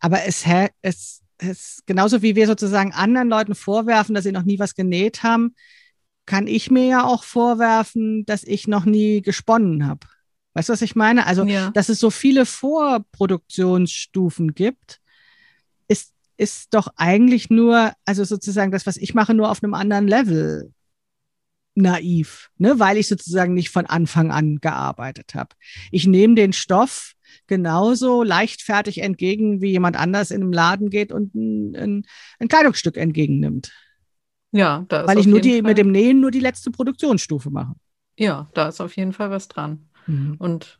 [0.00, 0.44] aber es,
[0.82, 5.22] es, es genauso wie wir sozusagen anderen Leuten vorwerfen, dass sie noch nie was genäht
[5.22, 5.54] haben,
[6.26, 10.06] kann ich mir ja auch vorwerfen, dass ich noch nie gesponnen habe.
[10.54, 11.26] Weißt du, was ich meine?
[11.26, 11.70] Also, ja.
[11.70, 15.00] dass es so viele Vorproduktionsstufen gibt,
[15.88, 20.08] ist, ist doch eigentlich nur, also sozusagen das, was ich mache, nur auf einem anderen
[20.08, 20.72] Level
[21.74, 22.78] naiv, ne?
[22.78, 25.50] weil ich sozusagen nicht von Anfang an gearbeitet habe.
[25.90, 27.14] Ich nehme den Stoff
[27.46, 32.06] genauso leichtfertig entgegen, wie jemand anders in einem Laden geht und ein, ein,
[32.38, 33.72] ein Kleidungsstück entgegennimmt.
[34.52, 37.50] Ja, da ist Weil ich nur die, Fall, mit dem Nähen nur die letzte Produktionsstufe
[37.50, 37.74] mache.
[38.16, 39.88] ja, da ist auf jeden Fall was dran.
[40.06, 40.36] Mhm.
[40.38, 40.78] Und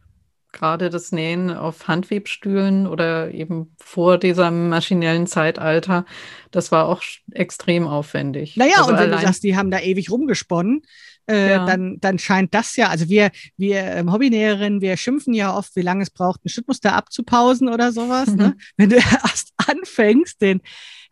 [0.54, 6.06] gerade das Nähen auf Handwebstühlen oder eben vor diesem maschinellen Zeitalter,
[6.50, 8.56] das war auch extrem aufwendig.
[8.56, 10.80] Naja, Also und wenn du sagst, die haben da ewig rumgesponnen,
[11.28, 11.66] äh, Ja.
[11.66, 15.82] dann, dann scheint das ja, also wir, wir ähm, Hobbynäherinnen, wir schimpfen ja oft, wie
[15.82, 18.28] lange es braucht, ein Schnittmuster abzupausen oder sowas.
[18.28, 18.36] Mhm.
[18.36, 18.56] Ne?
[18.76, 20.60] Wenn du erst anfängst, den,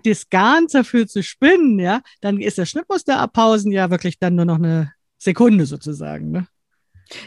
[0.04, 4.44] das Garn dafür zu spinnen, ja, dann ist das Schnittmuster abpausen ja wirklich dann nur
[4.44, 6.30] noch eine Sekunde sozusagen.
[6.30, 6.46] Ne?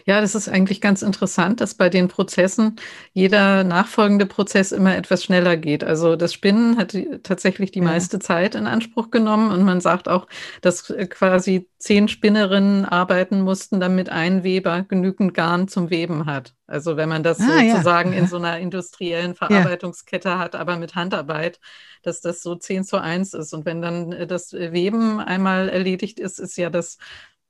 [0.05, 2.77] Ja, das ist eigentlich ganz interessant, dass bei den Prozessen
[3.13, 5.83] jeder nachfolgende Prozess immer etwas schneller geht.
[5.83, 7.85] Also das Spinnen hat tatsächlich die ja.
[7.85, 10.27] meiste Zeit in Anspruch genommen und man sagt auch,
[10.61, 16.55] dass äh, quasi zehn Spinnerinnen arbeiten mussten, damit ein Weber genügend Garn zum Weben hat.
[16.67, 18.19] Also wenn man das ah, sozusagen ja.
[18.19, 20.39] in so einer industriellen Verarbeitungskette ja.
[20.39, 21.59] hat, aber mit Handarbeit,
[22.01, 23.53] dass das so zehn zu eins ist.
[23.53, 26.97] Und wenn dann äh, das Weben einmal erledigt ist, ist ja das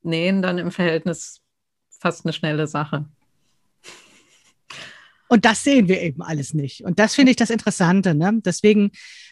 [0.02, 1.42] Nähen dann im Verhältnis
[2.00, 3.06] fast eine schnelle Sache.
[5.28, 6.84] Und das sehen wir eben alles nicht.
[6.84, 8.14] Und das finde ich das Interessante.
[8.14, 8.42] Ne?
[8.46, 8.92] Deswegen,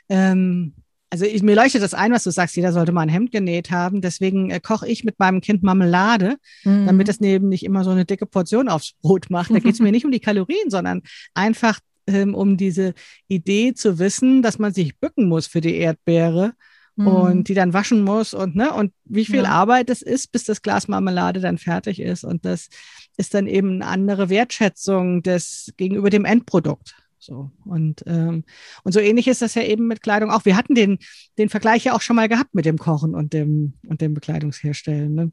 [0.09, 0.73] ähm,
[1.09, 3.69] also ich, mir leuchtet das ein, was du sagst, jeder sollte mal ein Hemd genäht
[3.69, 4.01] haben.
[4.01, 6.87] Deswegen äh, koche ich mit meinem Kind Marmelade, mhm.
[6.87, 9.51] damit es neben nicht immer so eine dicke Portion aufs Brot macht.
[9.51, 11.03] Da geht es mir nicht um die Kalorien, sondern
[11.35, 12.93] einfach ähm, um diese
[13.27, 16.53] Idee zu wissen, dass man sich bücken muss für die Erdbeere
[16.95, 17.07] mhm.
[17.07, 19.49] und die dann waschen muss und ne und wie viel ja.
[19.49, 22.69] Arbeit es ist, bis das Glas Marmelade dann fertig ist und das
[23.17, 26.95] ist dann eben eine andere Wertschätzung des gegenüber dem Endprodukt.
[27.19, 28.43] So und ähm,
[28.83, 30.43] und so ähnlich ist das ja eben mit Kleidung auch.
[30.43, 30.99] Wir hatten den
[31.37, 35.13] den Vergleich ja auch schon mal gehabt mit dem Kochen und dem und dem Bekleidungsherstellen,
[35.13, 35.31] ne?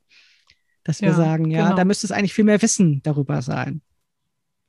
[0.85, 1.77] dass wir ja, sagen, ja, genau.
[1.77, 3.83] da müsste es eigentlich viel mehr Wissen darüber sein.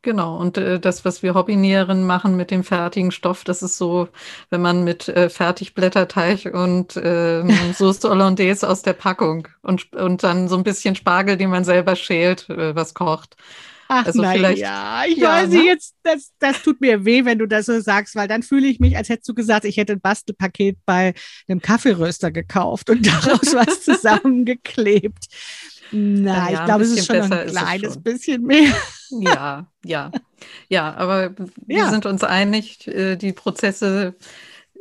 [0.04, 4.08] Genau, und äh, das, was wir Hobbynäherinnen machen mit dem fertigen Stoff, das ist so,
[4.50, 10.48] wenn man mit äh, Fertigblätterteig und äh, Soße Hollandaise aus der Packung und, und dann
[10.48, 13.36] so ein bisschen Spargel, den man selber schält, äh, was kocht.
[13.94, 15.66] Ach, also na ja, ich ja, weiß nicht, ne?
[15.66, 18.80] jetzt, das, das tut mir weh, wenn du das so sagst, weil dann fühle ich
[18.80, 21.14] mich, als hättest du gesagt, ich hätte ein Bastelpaket bei
[21.50, 25.26] einem Kaffeeröster gekauft und daraus was zusammengeklebt.
[25.92, 28.74] Nein, ja, ich glaube, es ist schon ein kleines bisschen mehr.
[29.10, 30.12] Ja, ja,
[30.70, 31.90] ja, aber wir ja.
[31.90, 34.16] sind uns einig, äh, die Prozesse,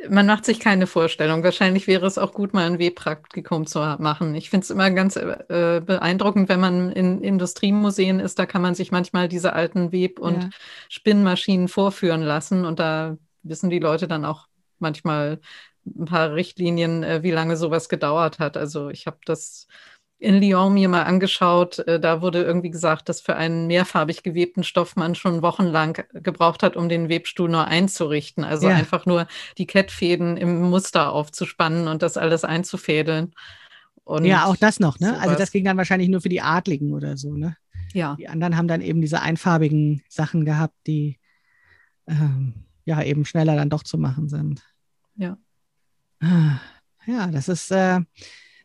[0.08, 1.42] man macht sich keine Vorstellung.
[1.42, 4.34] Wahrscheinlich wäre es auch gut, mal ein Webpraktikum zu machen.
[4.34, 8.74] Ich finde es immer ganz äh, beeindruckend, wenn man in Industriemuseen ist, da kann man
[8.74, 10.50] sich manchmal diese alten Web- und ja.
[10.88, 14.46] Spinnmaschinen vorführen lassen und da wissen die Leute dann auch
[14.78, 15.40] manchmal
[15.86, 18.56] ein paar Richtlinien, äh, wie lange sowas gedauert hat.
[18.56, 19.66] Also ich habe das
[20.20, 21.78] in Lyon mir mal angeschaut.
[21.80, 26.62] Äh, da wurde irgendwie gesagt, dass für einen mehrfarbig gewebten Stoff man schon wochenlang gebraucht
[26.62, 28.44] hat, um den Webstuhl nur einzurichten.
[28.44, 28.76] Also ja.
[28.76, 33.34] einfach nur die Kettfäden im Muster aufzuspannen und das alles einzufädeln.
[34.04, 35.08] Und ja, auch das noch, ne?
[35.08, 35.22] Sowas.
[35.22, 37.56] Also das ging dann wahrscheinlich nur für die Adligen oder so, ne?
[37.94, 38.16] Ja.
[38.16, 41.18] Die anderen haben dann eben diese einfarbigen Sachen gehabt, die
[42.06, 44.62] ähm, ja eben schneller dann doch zu machen sind.
[45.16, 45.38] Ja.
[46.20, 46.60] Ah,
[47.06, 48.00] ja, das ist äh,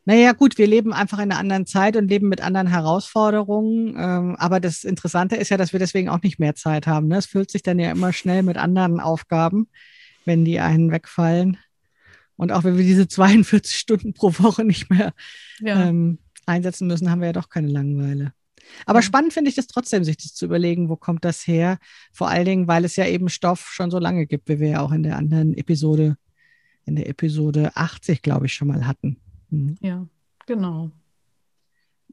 [0.07, 3.95] naja, gut, wir leben einfach in einer anderen Zeit und leben mit anderen Herausforderungen.
[3.97, 7.07] Ähm, aber das Interessante ist ja, dass wir deswegen auch nicht mehr Zeit haben.
[7.07, 7.17] Ne?
[7.17, 9.67] Es füllt sich dann ja immer schnell mit anderen Aufgaben,
[10.23, 11.57] wenn die einen wegfallen.
[12.35, 15.11] Und auch wenn wir diese 42 Stunden pro Woche nicht mehr
[15.59, 15.87] ja.
[15.87, 18.33] ähm, einsetzen müssen, haben wir ja doch keine Langeweile.
[18.85, 19.03] Aber ja.
[19.03, 21.79] spannend finde ich das trotzdem, sich das zu überlegen, wo kommt das her?
[22.13, 24.81] Vor allen Dingen, weil es ja eben Stoff schon so lange gibt, wie wir ja
[24.81, 26.17] auch in der anderen Episode,
[26.85, 29.19] in der Episode 80, glaube ich, schon mal hatten.
[29.49, 29.75] Mhm.
[29.81, 30.08] Ja,
[30.45, 30.91] genau.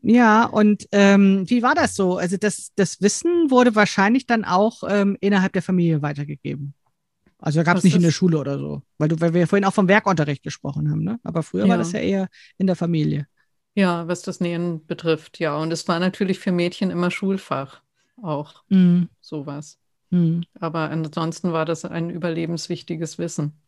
[0.02, 2.16] Ja, und ähm, wie war das so?
[2.16, 6.74] Also das, das Wissen wurde wahrscheinlich dann auch ähm, innerhalb der Familie weitergegeben.
[7.38, 9.64] Also da gab es nicht in der Schule oder so, weil, du, weil wir vorhin
[9.64, 11.18] auch vom Werkunterricht gesprochen haben, ne?
[11.24, 11.70] Aber früher ja.
[11.70, 13.26] war das ja eher in der Familie.
[13.74, 15.56] Ja, was das Nähen betrifft, ja.
[15.56, 17.80] Und es war natürlich für Mädchen immer Schulfach
[18.22, 19.08] auch mhm.
[19.20, 19.78] sowas.
[20.10, 20.42] Mhm.
[20.60, 23.61] Aber ansonsten war das ein überlebenswichtiges Wissen.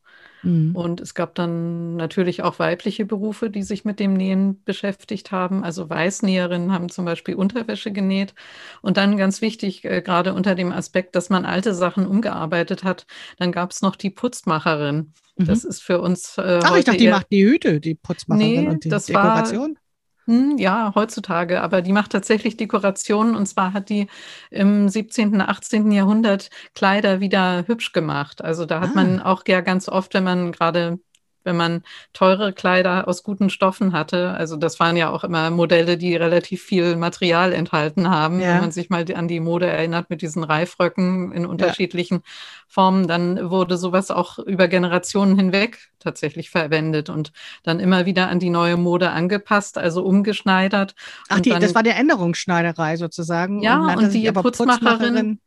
[0.45, 0.77] Mhm.
[0.77, 5.65] Und es gab dann natürlich auch weibliche Berufe, die sich mit dem Nähen beschäftigt haben.
[5.65, 8.35] Also Weißnäherinnen haben zum Beispiel Unterwäsche genäht.
[8.83, 13.07] Und dann ganz wichtig, äh, gerade unter dem Aspekt, dass man alte Sachen umgearbeitet hat,
[13.39, 15.13] dann gab es noch die Putzmacherin.
[15.37, 15.45] Mhm.
[15.47, 16.39] Das ist für uns.
[16.39, 19.75] Äh, Ach, ich dachte, die macht die Hüte, die Putzmacherin nee, und die das Dekoration.
[19.75, 19.81] War,
[20.27, 24.09] hm, ja, heutzutage, aber die macht tatsächlich Dekorationen und zwar hat die
[24.51, 25.93] im 17., 18.
[25.93, 28.43] Jahrhundert Kleider wieder hübsch gemacht.
[28.43, 28.95] Also da hat ah.
[28.95, 30.99] man auch ja ganz oft, wenn man gerade
[31.45, 34.31] wenn man teure Kleider aus guten Stoffen hatte.
[34.31, 38.41] Also das waren ja auch immer Modelle, die relativ viel Material enthalten haben.
[38.41, 38.55] Ja.
[38.55, 42.31] Wenn man sich mal an die Mode erinnert mit diesen Reifröcken in unterschiedlichen ja.
[42.67, 48.39] Formen, dann wurde sowas auch über Generationen hinweg tatsächlich verwendet und dann immer wieder an
[48.39, 50.95] die neue Mode angepasst, also umgeschneidert.
[51.29, 53.63] Ach, die, dann, das war der Änderungsschneiderei sozusagen.
[53.63, 55.39] Ja, und, und die Putzmacherin, Putzmacherin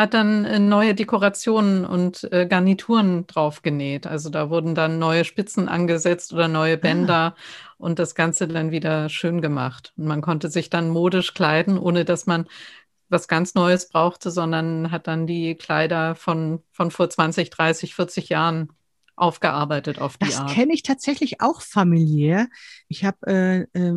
[0.00, 4.06] hat dann äh, neue Dekorationen und äh, Garnituren drauf genäht.
[4.06, 6.80] Also da wurden dann neue Spitzen angesetzt oder neue ah.
[6.80, 7.36] Bänder ah.
[7.76, 9.92] und das Ganze dann wieder schön gemacht.
[9.96, 12.46] Und man konnte sich dann modisch kleiden, ohne dass man
[13.10, 18.28] was ganz Neues brauchte, sondern hat dann die Kleider von, von vor 20, 30, 40
[18.28, 18.72] Jahren
[19.16, 20.48] aufgearbeitet auf die das Art.
[20.48, 22.48] Das kenne ich tatsächlich auch familiär.
[22.88, 23.94] Ich habe, äh, äh,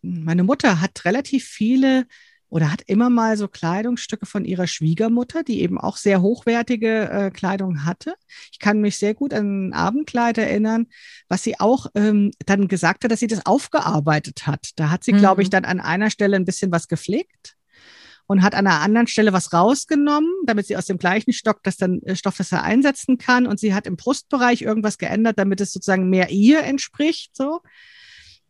[0.00, 2.06] meine Mutter hat relativ viele
[2.48, 7.30] oder hat immer mal so Kleidungsstücke von ihrer Schwiegermutter, die eben auch sehr hochwertige äh,
[7.30, 8.14] Kleidung hatte.
[8.52, 10.86] Ich kann mich sehr gut an ein Abendkleid erinnern,
[11.28, 14.70] was sie auch ähm, dann gesagt hat, dass sie das aufgearbeitet hat.
[14.76, 15.18] Da hat sie, mhm.
[15.18, 17.56] glaube ich, dann an einer Stelle ein bisschen was gepflegt
[18.26, 21.76] und hat an einer anderen Stelle was rausgenommen, damit sie aus dem gleichen Stock das
[21.76, 23.46] dann äh, Stoff das einsetzen kann.
[23.46, 27.36] Und sie hat im Brustbereich irgendwas geändert, damit es sozusagen mehr ihr entspricht.
[27.36, 27.60] So.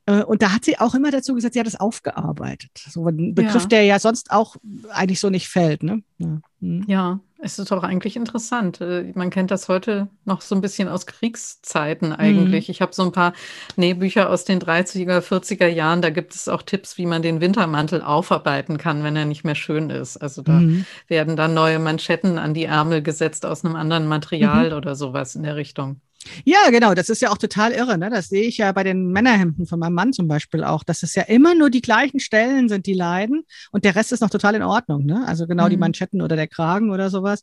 [0.06, 2.70] Äh, und da hat sie auch immer dazu gesagt, sie hat es aufgearbeitet.
[2.74, 3.68] So ein Begriff, ja.
[3.68, 4.56] der ja sonst auch
[4.90, 5.82] eigentlich so nicht fällt.
[5.82, 6.02] Ne?
[6.18, 6.40] Ja.
[6.60, 6.84] Hm.
[6.86, 8.80] ja, es ist doch eigentlich interessant.
[8.80, 12.68] Äh, man kennt das heute noch so ein bisschen aus Kriegszeiten eigentlich.
[12.68, 12.72] Mhm.
[12.72, 13.34] Ich habe so ein paar
[13.76, 16.00] Nähbücher aus den 30er, 40er Jahren.
[16.00, 19.54] Da gibt es auch Tipps, wie man den Wintermantel aufarbeiten kann, wenn er nicht mehr
[19.54, 20.16] schön ist.
[20.16, 20.86] Also da mhm.
[21.06, 24.76] werden dann neue Manschetten an die Ärmel gesetzt aus einem anderen Material mhm.
[24.76, 26.00] oder sowas in der Richtung.
[26.44, 26.94] Ja, genau.
[26.94, 27.98] Das ist ja auch total irre.
[27.98, 28.10] Ne?
[28.10, 31.14] Das sehe ich ja bei den Männerhemden von meinem Mann zum Beispiel auch, dass es
[31.14, 34.54] ja immer nur die gleichen Stellen sind, die leiden und der Rest ist noch total
[34.54, 35.04] in Ordnung.
[35.04, 35.24] Ne?
[35.26, 35.70] Also genau mhm.
[35.70, 37.42] die Manschetten oder der Kragen oder sowas.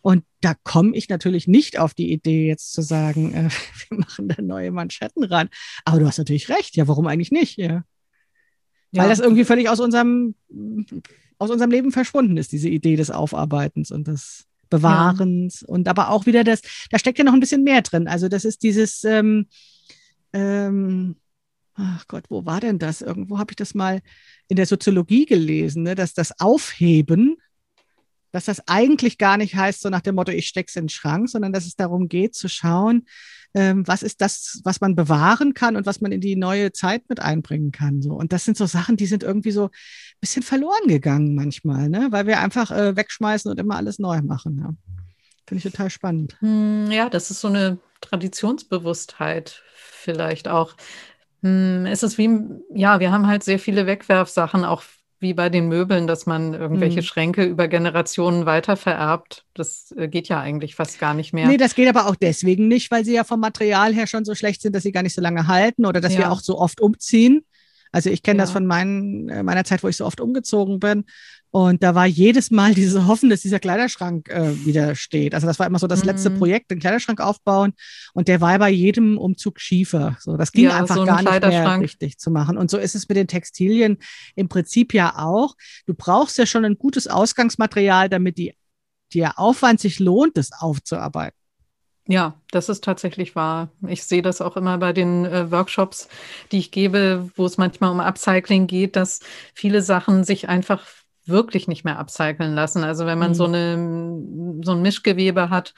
[0.00, 3.48] Und da komme ich natürlich nicht auf die Idee, jetzt zu sagen, äh,
[3.88, 5.48] wir machen da neue Manschetten ran.
[5.84, 6.76] Aber du hast natürlich recht.
[6.76, 7.56] Ja, warum eigentlich nicht?
[7.56, 7.84] Ja.
[8.92, 9.08] Weil ja.
[9.08, 10.34] das irgendwie völlig aus unserem,
[11.38, 14.46] aus unserem Leben verschwunden ist, diese Idee des Aufarbeitens und des
[14.78, 15.68] Bewahrens ja.
[15.68, 18.08] und aber auch wieder das, da steckt ja noch ein bisschen mehr drin.
[18.08, 19.46] Also das ist dieses, ähm,
[20.32, 21.16] ähm,
[21.74, 23.02] ach Gott, wo war denn das?
[23.02, 24.00] Irgendwo habe ich das mal
[24.48, 27.36] in der Soziologie gelesen, ne, dass das Aufheben,
[28.32, 31.28] dass das eigentlich gar nicht heißt, so nach dem Motto, ich steck's in den Schrank,
[31.28, 33.06] sondern dass es darum geht zu schauen,
[33.54, 37.08] ähm, was ist das, was man bewahren kann und was man in die neue Zeit
[37.08, 38.02] mit einbringen kann.
[38.02, 38.14] So.
[38.14, 42.08] Und das sind so Sachen, die sind irgendwie so ein bisschen verloren gegangen manchmal, ne?
[42.10, 44.58] weil wir einfach äh, wegschmeißen und immer alles neu machen.
[44.58, 44.74] Ja.
[45.46, 46.36] Finde ich total spannend.
[46.40, 50.74] Hm, ja, das ist so eine Traditionsbewusstheit vielleicht auch.
[51.42, 52.30] Hm, es ist wie,
[52.74, 54.82] ja, wir haben halt sehr viele Wegwerfsachen, auch
[55.20, 57.04] wie bei den Möbeln, dass man irgendwelche mhm.
[57.04, 59.44] Schränke über Generationen weitervererbt.
[59.54, 61.46] Das äh, geht ja eigentlich fast gar nicht mehr.
[61.46, 64.34] Nee, das geht aber auch deswegen nicht, weil sie ja vom Material her schon so
[64.34, 66.20] schlecht sind, dass sie gar nicht so lange halten oder dass ja.
[66.20, 67.44] wir auch so oft umziehen.
[67.94, 68.42] Also ich kenne ja.
[68.42, 71.04] das von meinen, äh, meiner Zeit, wo ich so oft umgezogen bin.
[71.50, 75.32] Und da war jedes Mal diese Hoffen, dass dieser Kleiderschrank äh, wieder steht.
[75.32, 76.06] Also das war immer so das mhm.
[76.06, 77.72] letzte Projekt, den Kleiderschrank aufbauen.
[78.12, 80.16] Und der war bei jedem Umzug schiefer.
[80.18, 82.58] So, das ging ja, einfach so gar nicht mehr richtig zu machen.
[82.58, 83.98] Und so ist es mit den Textilien
[84.34, 85.54] im Prinzip ja auch.
[85.86, 88.56] Du brauchst ja schon ein gutes Ausgangsmaterial, damit die,
[89.14, 91.43] der Aufwand sich lohnt, das aufzuarbeiten.
[92.06, 93.70] Ja, das ist tatsächlich wahr.
[93.88, 96.08] Ich sehe das auch immer bei den äh, Workshops,
[96.52, 99.20] die ich gebe, wo es manchmal um Upcycling geht, dass
[99.54, 100.86] viele Sachen sich einfach
[101.24, 102.84] wirklich nicht mehr upcyclen lassen.
[102.84, 103.34] Also wenn man mhm.
[103.34, 105.72] so, eine, so ein Mischgewebe hat,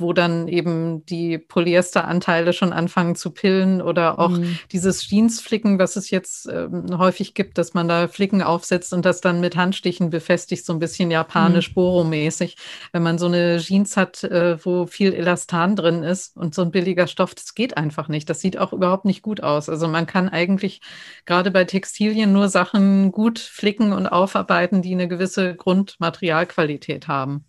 [0.00, 4.58] wo dann eben die Polyesteranteile schon anfangen zu pillen oder auch mhm.
[4.72, 9.20] dieses Jeansflicken, was es jetzt äh, häufig gibt, dass man da Flicken aufsetzt und das
[9.20, 11.74] dann mit Handstichen befestigt, so ein bisschen japanisch mhm.
[11.74, 12.56] Boro-mäßig.
[12.92, 16.70] Wenn man so eine Jeans hat, äh, wo viel Elastan drin ist und so ein
[16.70, 18.28] billiger Stoff, das geht einfach nicht.
[18.30, 19.68] Das sieht auch überhaupt nicht gut aus.
[19.68, 20.80] Also man kann eigentlich
[21.26, 27.44] gerade bei Textilien nur Sachen gut flicken und aufarbeiten, die eine gewisse Grundmaterialqualität haben.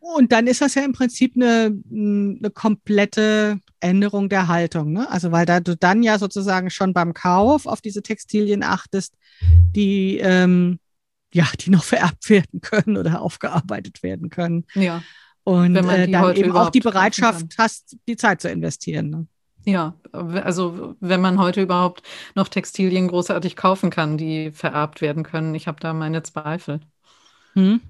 [0.00, 4.92] Und dann ist das ja im Prinzip eine, eine komplette Änderung der Haltung.
[4.92, 5.08] Ne?
[5.10, 9.14] Also weil da du dann ja sozusagen schon beim Kauf auf diese Textilien achtest,
[9.74, 10.80] die ähm,
[11.32, 14.66] ja, die noch vererbt werden können oder aufgearbeitet werden können.
[14.74, 15.02] Ja.
[15.44, 19.10] Und äh, dann eben auch die Bereitschaft hast, die Zeit zu investieren.
[19.10, 19.26] Ne?
[19.64, 22.02] Ja, also wenn man heute überhaupt
[22.34, 26.80] noch Textilien großartig kaufen kann, die vererbt werden können, ich habe da meine Zweifel.
[27.54, 27.80] Hm?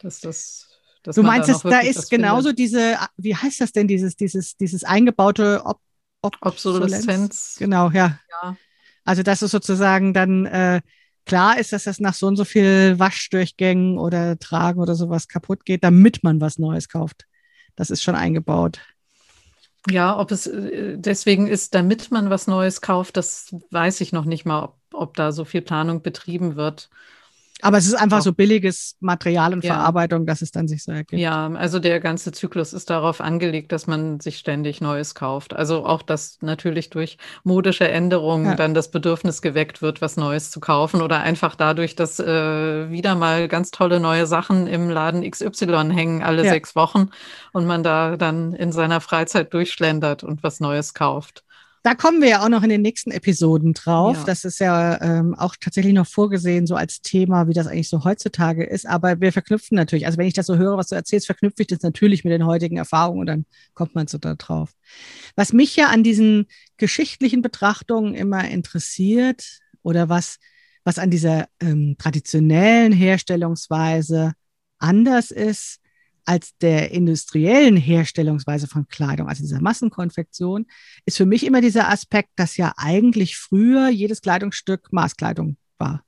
[0.00, 0.67] Dass das
[1.02, 2.58] du meinst, da, da ist genauso findet.
[2.58, 5.80] diese, wie heißt das denn, dieses, dieses, dieses eingebaute Ob
[6.40, 7.56] Obsoleszenz?
[7.58, 8.18] Genau, ja.
[8.42, 8.56] ja.
[9.04, 10.80] Also, dass es sozusagen dann äh,
[11.24, 15.64] klar ist, dass das nach so und so viel Waschdurchgängen oder Tragen oder sowas kaputt
[15.64, 17.26] geht, damit man was Neues kauft.
[17.76, 18.80] Das ist schon eingebaut.
[19.88, 24.24] Ja, ob es äh, deswegen ist, damit man was Neues kauft, das weiß ich noch
[24.24, 26.90] nicht mal, ob, ob da so viel Planung betrieben wird.
[27.62, 29.74] Aber es ist einfach so billiges Material und ja.
[29.74, 31.20] Verarbeitung, dass es dann sich so ergibt.
[31.20, 35.54] Ja, also der ganze Zyklus ist darauf angelegt, dass man sich ständig Neues kauft.
[35.54, 38.54] Also auch, dass natürlich durch modische Änderungen ja.
[38.54, 43.16] dann das Bedürfnis geweckt wird, was Neues zu kaufen oder einfach dadurch, dass äh, wieder
[43.16, 46.50] mal ganz tolle neue Sachen im Laden XY hängen alle ja.
[46.50, 47.10] sechs Wochen
[47.52, 51.44] und man da dann in seiner Freizeit durchschlendert und was Neues kauft.
[51.88, 54.18] Da kommen wir ja auch noch in den nächsten Episoden drauf.
[54.18, 54.24] Ja.
[54.24, 58.04] Das ist ja ähm, auch tatsächlich noch vorgesehen, so als Thema, wie das eigentlich so
[58.04, 58.86] heutzutage ist.
[58.86, 61.68] Aber wir verknüpfen natürlich, also wenn ich das so höre, was du erzählst, verknüpfe ich
[61.68, 64.74] das natürlich mit den heutigen Erfahrungen und dann kommt man so da drauf.
[65.34, 70.36] Was mich ja an diesen geschichtlichen Betrachtungen immer interessiert oder was
[70.84, 74.34] was an dieser ähm, traditionellen Herstellungsweise
[74.78, 75.80] anders ist
[76.28, 80.66] als der industriellen Herstellungsweise von Kleidung, also dieser Massenkonfektion,
[81.06, 86.04] ist für mich immer dieser Aspekt, dass ja eigentlich früher jedes Kleidungsstück Maßkleidung war.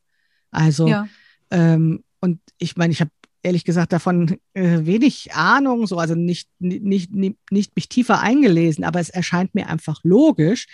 [0.51, 1.09] Also, ja.
[1.51, 3.11] ähm, und ich meine, ich habe
[3.43, 8.85] ehrlich gesagt davon äh, wenig Ahnung, so also nicht, nicht, nicht, nicht mich tiefer eingelesen,
[8.85, 10.67] aber es erscheint mir einfach logisch,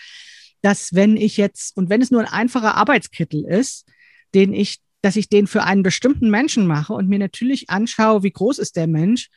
[0.61, 3.87] dass wenn ich jetzt, und wenn es nur ein einfacher Arbeitskittel ist,
[4.35, 8.33] den ich, dass ich den für einen bestimmten Menschen mache und mir natürlich anschaue, wie
[8.33, 9.29] groß ist der Mensch,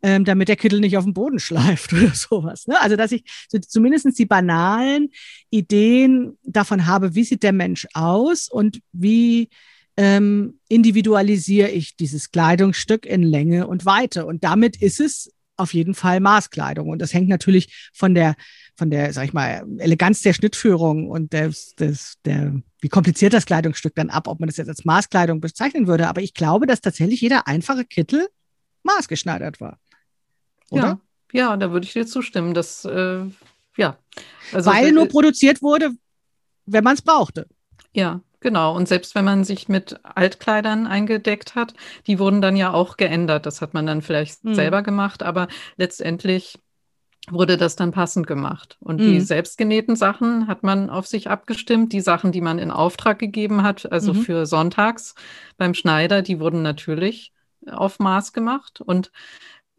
[0.00, 2.66] ähm, damit der Kittel nicht auf den Boden schleift oder sowas.
[2.66, 2.80] Ne?
[2.80, 5.10] Also dass ich so zumindest die banalen
[5.50, 9.50] Ideen davon habe, wie sieht der Mensch aus und wie
[9.98, 14.24] ähm, individualisiere ich dieses Kleidungsstück in Länge und Weite.
[14.24, 16.88] Und damit ist es auf jeden Fall Maßkleidung.
[16.88, 18.34] Und das hängt natürlich von der,
[18.76, 23.46] von der, sag ich mal, Eleganz der Schnittführung und des, des, der, wie kompliziert das
[23.46, 26.08] Kleidungsstück dann ab, ob man das jetzt als Maßkleidung bezeichnen würde.
[26.08, 28.28] Aber ich glaube, dass tatsächlich jeder einfache Kittel
[28.84, 29.78] maßgeschneidert war.
[30.70, 31.00] Oder?
[31.32, 32.54] Ja, ja da würde ich dir zustimmen.
[32.54, 33.24] dass, äh,
[33.76, 33.98] ja.
[34.52, 35.90] Also, Weil nur produziert wurde,
[36.66, 37.46] wenn man es brauchte.
[37.94, 41.74] Ja, Genau, und selbst wenn man sich mit Altkleidern eingedeckt hat,
[42.06, 43.46] die wurden dann ja auch geändert.
[43.46, 44.54] Das hat man dann vielleicht mhm.
[44.54, 46.58] selber gemacht, aber letztendlich
[47.30, 48.76] wurde das dann passend gemacht.
[48.80, 49.04] Und mhm.
[49.04, 51.92] die selbstgenähten Sachen hat man auf sich abgestimmt.
[51.92, 54.22] Die Sachen, die man in Auftrag gegeben hat, also mhm.
[54.22, 55.14] für sonntags
[55.56, 57.32] beim Schneider, die wurden natürlich
[57.66, 58.80] auf Maß gemacht.
[58.80, 59.10] Und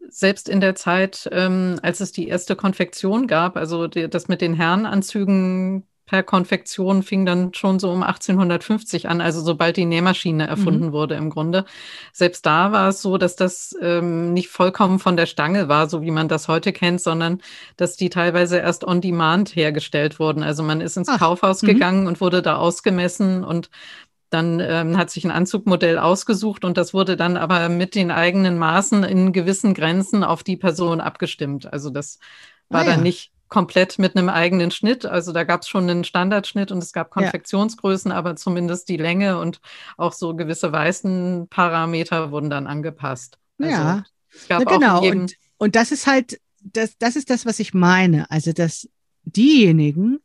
[0.08, 4.40] selbst in der Zeit, ähm, als es die erste Konfektion gab, also die, das mit
[4.40, 10.48] den Herrenanzügen per Konfektion fing dann schon so um 1850 an, also sobald die Nähmaschine
[10.48, 10.92] erfunden mhm.
[10.92, 11.64] wurde im Grunde.
[12.12, 16.02] Selbst da war es so, dass das ähm, nicht vollkommen von der Stange war, so
[16.02, 17.40] wie man das heute kennt, sondern
[17.76, 20.42] dass die teilweise erst on demand hergestellt wurden.
[20.42, 21.20] Also man ist ins Ach.
[21.20, 21.68] Kaufhaus mhm.
[21.68, 23.70] gegangen und wurde da ausgemessen und
[24.30, 28.58] dann ähm, hat sich ein Anzugmodell ausgesucht und das wurde dann aber mit den eigenen
[28.58, 31.72] Maßen in gewissen Grenzen auf die Person abgestimmt.
[31.72, 32.18] Also das
[32.68, 33.02] war ah, dann ja.
[33.02, 35.04] nicht komplett mit einem eigenen Schnitt.
[35.04, 38.16] Also da gab es schon einen Standardschnitt und es gab Konfektionsgrößen, ja.
[38.16, 39.60] aber zumindest die Länge und
[39.98, 43.38] auch so gewisse weißen Parameter wurden dann angepasst.
[43.58, 44.04] Also ja,
[44.48, 45.02] ja genau.
[45.02, 48.30] Und, und das ist halt, das, das ist das, was ich meine.
[48.30, 48.88] Also, dass
[49.24, 50.20] diejenigen,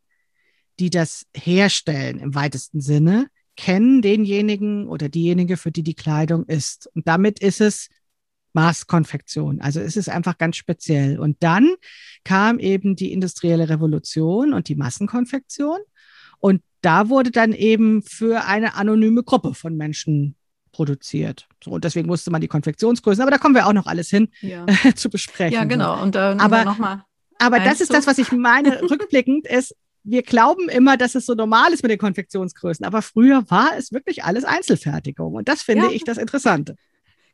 [0.79, 6.89] die das herstellen im weitesten Sinne, kennen denjenigen oder diejenige, für die die Kleidung ist.
[6.93, 7.89] Und damit ist es
[8.55, 9.61] Maßkonfektion.
[9.61, 11.19] Also es ist einfach ganz speziell.
[11.19, 11.75] Und dann
[12.23, 15.77] kam eben die industrielle Revolution und die Massenkonfektion.
[16.39, 20.35] Und da wurde dann eben für eine anonyme Gruppe von Menschen
[20.71, 21.47] produziert.
[21.63, 24.29] So, und deswegen musste man die Konfektionsgrößen, aber da kommen wir auch noch alles hin
[24.41, 24.65] ja.
[24.65, 25.53] äh, zu besprechen.
[25.53, 26.01] Ja, genau.
[26.01, 27.05] Und dann aber, noch mal
[27.39, 31.33] aber das ist das, was ich meine, rückblickend ist, wir glauben immer, dass es so
[31.33, 35.33] normal ist mit den Konfektionsgrößen, aber früher war es wirklich alles Einzelfertigung.
[35.33, 35.91] Und das finde ja.
[35.91, 36.75] ich das Interessante.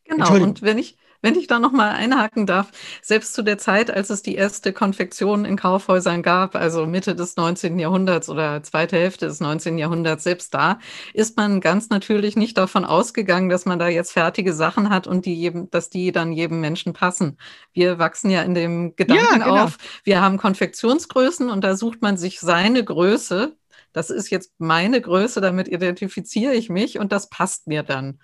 [0.05, 0.33] Genau.
[0.35, 4.09] Und wenn ich, wenn ich da noch mal einhaken darf, selbst zu der Zeit, als
[4.09, 7.79] es die erste Konfektion in Kaufhäusern gab, also Mitte des 19.
[7.79, 9.77] Jahrhunderts oder zweite Hälfte des 19.
[9.77, 10.79] Jahrhunderts, selbst da
[11.13, 15.25] ist man ganz natürlich nicht davon ausgegangen, dass man da jetzt fertige Sachen hat und
[15.25, 17.37] die jedem, dass die dann jedem Menschen passen.
[17.73, 19.63] Wir wachsen ja in dem Gedanken ja, genau.
[19.63, 23.55] auf, wir haben Konfektionsgrößen und da sucht man sich seine Größe.
[23.93, 28.19] Das ist jetzt meine Größe, damit identifiziere ich mich und das passt mir dann.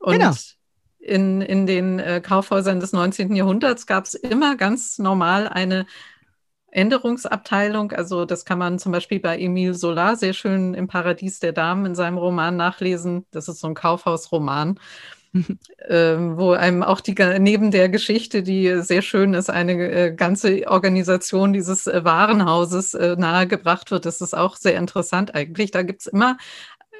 [0.00, 0.32] Und genau
[0.98, 3.34] in, in den äh, Kaufhäusern des 19.
[3.34, 5.86] Jahrhunderts gab es immer ganz normal eine
[6.70, 7.92] Änderungsabteilung.
[7.92, 11.86] Also das kann man zum Beispiel bei Emile Solar sehr schön im Paradies der Damen
[11.86, 13.26] in seinem Roman nachlesen.
[13.30, 14.78] Das ist so ein Kaufhausroman.
[15.88, 20.66] ähm, wo einem auch die neben der Geschichte, die sehr schön ist, eine äh, ganze
[20.66, 24.06] Organisation dieses äh, Warenhauses äh, nahegebracht wird.
[24.06, 25.70] Das ist auch sehr interessant eigentlich.
[25.70, 26.38] Da gibt es immer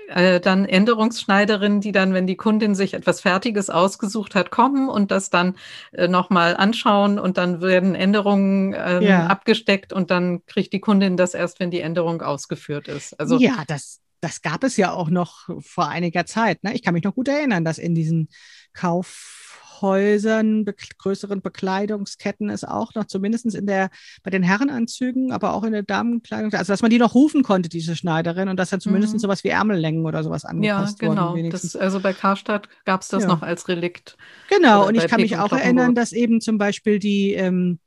[0.08, 5.10] äh, dann Änderungsschneiderinnen, die dann, wenn die Kundin sich etwas Fertiges ausgesucht hat, kommen und
[5.10, 5.56] das dann
[5.92, 9.26] äh, nochmal anschauen und dann werden Änderungen ähm, ja.
[9.26, 13.18] abgesteckt und dann kriegt die Kundin das erst, wenn die Änderung ausgeführt ist.
[13.20, 16.64] Also ja, das, das gab es ja auch noch vor einiger Zeit.
[16.64, 16.74] Ne?
[16.74, 18.28] Ich kann mich noch gut erinnern, dass in diesen
[18.72, 19.47] Kauf
[19.82, 23.90] Häusern, be größeren Bekleidungsketten ist auch noch, zumindest in der,
[24.22, 27.68] bei den Herrenanzügen, aber auch in der Damenkleidung, also dass man die noch rufen konnte,
[27.68, 29.18] diese Schneiderin, und dass dann zumindest mhm.
[29.18, 31.34] sowas wie Ärmellängen oder sowas angepasst ja, genau.
[31.34, 33.28] Wurden, das, also bei Karstadt gab es das ja.
[33.28, 34.16] noch als Relikt.
[34.48, 37.78] Genau, und ich kann mich auch erinnern, dass eben zum Beispiel die ähm,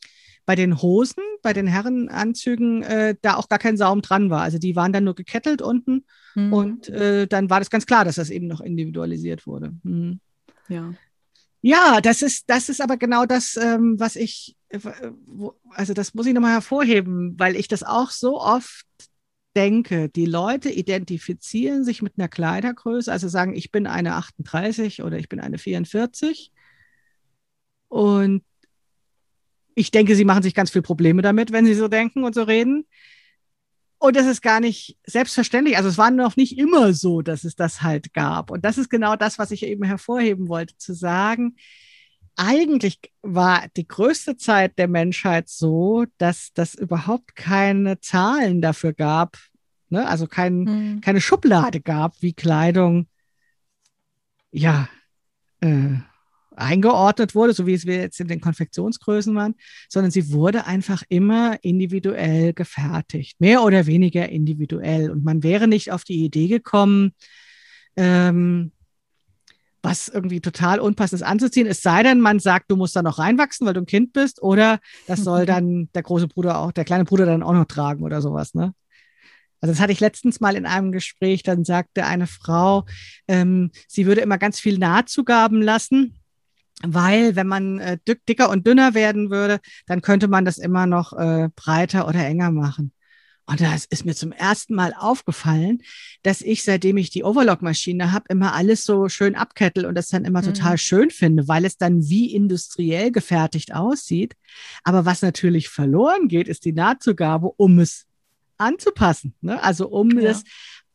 [0.45, 4.41] bei den Hosen, bei den Herrenanzügen, äh, da auch gar kein Saum dran war.
[4.41, 6.05] Also die waren dann nur gekettelt unten
[6.35, 6.53] mhm.
[6.53, 9.73] und äh, dann war das ganz klar, dass das eben noch individualisiert wurde.
[9.83, 10.19] Mhm.
[10.67, 10.93] Ja.
[11.61, 14.79] Ja, das ist, das ist aber genau das, ähm, was ich, äh,
[15.25, 18.85] wo, also das muss ich nochmal hervorheben, weil ich das auch so oft
[19.55, 25.17] denke, die Leute identifizieren sich mit einer Kleidergröße, also sagen, ich bin eine 38 oder
[25.17, 26.51] ich bin eine 44.
[27.89, 28.43] Und
[29.75, 32.43] ich denke, sie machen sich ganz viel Probleme damit, wenn sie so denken und so
[32.43, 32.87] reden.
[34.01, 35.77] Und das ist gar nicht selbstverständlich.
[35.77, 38.49] Also es war noch nicht immer so, dass es das halt gab.
[38.49, 41.55] Und das ist genau das, was ich eben hervorheben wollte, zu sagen,
[42.35, 49.37] eigentlich war die größte Zeit der Menschheit so, dass das überhaupt keine Zahlen dafür gab,
[49.89, 50.07] ne?
[50.07, 51.01] also kein, mhm.
[51.01, 53.05] keine Schublade gab, wie Kleidung
[54.51, 54.89] ja
[55.59, 55.97] äh,
[56.55, 59.55] eingeordnet wurde, so wie es wir jetzt in den Konfektionsgrößen waren,
[59.89, 65.11] sondern sie wurde einfach immer individuell gefertigt, mehr oder weniger individuell.
[65.11, 67.13] Und man wäre nicht auf die Idee gekommen,
[67.95, 68.71] ähm,
[69.83, 73.65] was irgendwie total unpassendes anzuziehen, es sei denn, man sagt, du musst da noch reinwachsen,
[73.65, 77.05] weil du ein Kind bist, oder das soll dann der große Bruder auch, der kleine
[77.05, 78.73] Bruder dann auch noch tragen oder sowas, ne?
[79.63, 82.85] Also das hatte ich letztens mal in einem Gespräch, dann sagte eine Frau,
[83.27, 86.15] ähm, sie würde immer ganz viel Nahtzugaben lassen,
[86.85, 91.13] weil wenn man äh, dicker und dünner werden würde, dann könnte man das immer noch
[91.13, 92.91] äh, breiter oder enger machen.
[93.45, 95.81] Und das ist mir zum ersten Mal aufgefallen,
[96.23, 100.23] dass ich, seitdem ich die Overlock-Maschine habe, immer alles so schön abkettel und das dann
[100.23, 100.53] immer mhm.
[100.53, 104.35] total schön finde, weil es dann wie industriell gefertigt aussieht.
[104.83, 108.05] Aber was natürlich verloren geht, ist die Nahtzugabe, um es
[108.57, 109.33] anzupassen.
[109.41, 109.61] Ne?
[109.61, 110.29] Also um ja.
[110.29, 110.43] das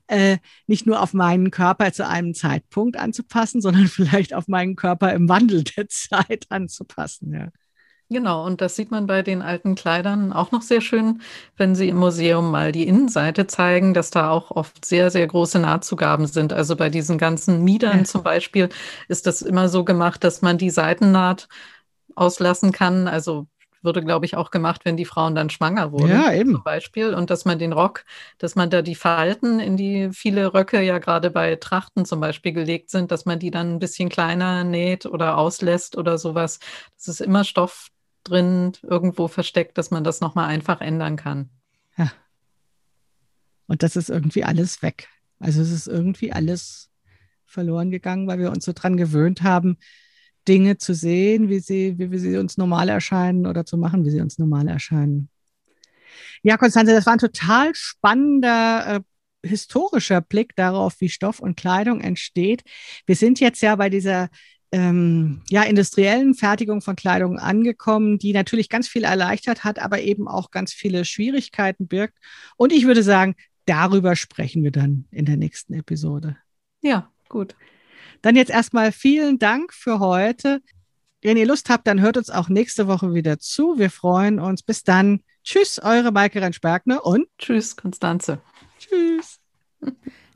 [0.09, 5.13] äh, nicht nur auf meinen Körper zu einem Zeitpunkt anzupassen, sondern vielleicht auf meinen Körper
[5.13, 7.33] im Wandel der Zeit anzupassen.
[7.33, 7.49] Ja.
[8.09, 11.23] Genau, und das sieht man bei den alten Kleidern auch noch sehr schön,
[11.57, 15.59] wenn Sie im Museum mal die Innenseite zeigen, dass da auch oft sehr, sehr große
[15.59, 16.53] Nahtzugaben sind.
[16.53, 18.05] Also bei diesen ganzen Miedern ja.
[18.05, 18.69] zum Beispiel
[19.09, 21.49] ist das immer so gemacht, dass man die Seitennaht
[22.15, 23.09] auslassen kann.
[23.09, 23.49] Also
[23.87, 26.11] würde, glaube ich, auch gemacht, wenn die Frauen dann schwanger wurden.
[26.11, 26.53] Ja, eben.
[26.53, 27.15] Zum Beispiel.
[27.15, 28.05] Und dass man den Rock,
[28.37, 32.53] dass man da die Falten, in die viele Röcke ja gerade bei Trachten zum Beispiel
[32.53, 36.59] gelegt sind, dass man die dann ein bisschen kleiner näht oder auslässt oder sowas.
[36.99, 37.89] Das ist immer Stoff
[38.25, 41.49] drin irgendwo versteckt, dass man das nochmal einfach ändern kann.
[41.97, 42.13] Ja.
[43.67, 45.09] Und das ist irgendwie alles weg.
[45.39, 46.91] Also es ist irgendwie alles
[47.45, 49.79] verloren gegangen, weil wir uns so dran gewöhnt haben,
[50.49, 54.11] Dinge zu sehen, wie sie, wie, wie sie uns normal erscheinen oder zu machen, wie
[54.11, 55.29] sie uns normal erscheinen.
[56.43, 62.01] Ja, Konstanze, das war ein total spannender äh, historischer Blick darauf, wie Stoff und Kleidung
[62.01, 62.63] entsteht.
[63.07, 64.29] Wir sind jetzt ja bei dieser
[64.73, 70.29] ähm, ja, industriellen Fertigung von Kleidung angekommen, die natürlich ganz viel erleichtert hat, aber eben
[70.29, 72.19] auch ganz viele Schwierigkeiten birgt.
[72.57, 76.37] Und ich würde sagen, darüber sprechen wir dann in der nächsten Episode.
[76.83, 77.55] Ja, gut.
[78.23, 80.61] Dann jetzt erstmal vielen Dank für heute.
[81.23, 83.79] Wenn ihr Lust habt, dann hört uns auch nächste Woche wieder zu.
[83.79, 84.63] Wir freuen uns.
[84.63, 85.21] Bis dann.
[85.43, 88.41] Tschüss, eure Maike Rensperkner und Tschüss, Konstanze.
[88.79, 89.39] Tschüss.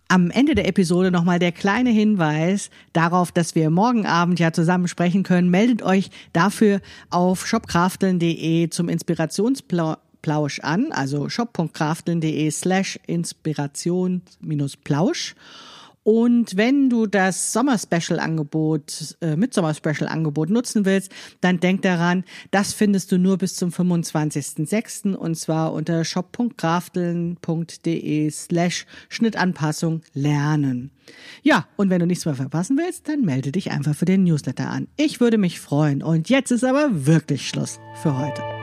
[0.06, 4.88] Am Ende der Episode nochmal der kleine Hinweis darauf, dass wir morgen Abend ja zusammen
[4.88, 5.50] sprechen können.
[5.50, 6.80] Meldet euch dafür
[7.10, 15.34] auf shopkrafteln.de zum Inspirationsplausch an, also shop.krafteln.de slash Inspiration-Plausch.
[16.02, 23.12] Und wenn du das Sommer-Special-Angebot, äh, mit Sommer-Special-Angebot nutzen willst, dann denk daran, das findest
[23.12, 25.14] du nur bis zum 25.06.
[25.14, 30.90] und zwar unter shop.krafteln.de slash Schnittanpassung lernen.
[31.42, 34.70] Ja, und wenn du nichts mehr verpassen willst, dann melde dich einfach für den Newsletter
[34.70, 34.88] an.
[34.96, 36.02] Ich würde mich freuen.
[36.02, 38.59] Und jetzt ist aber wirklich Schluss für heute.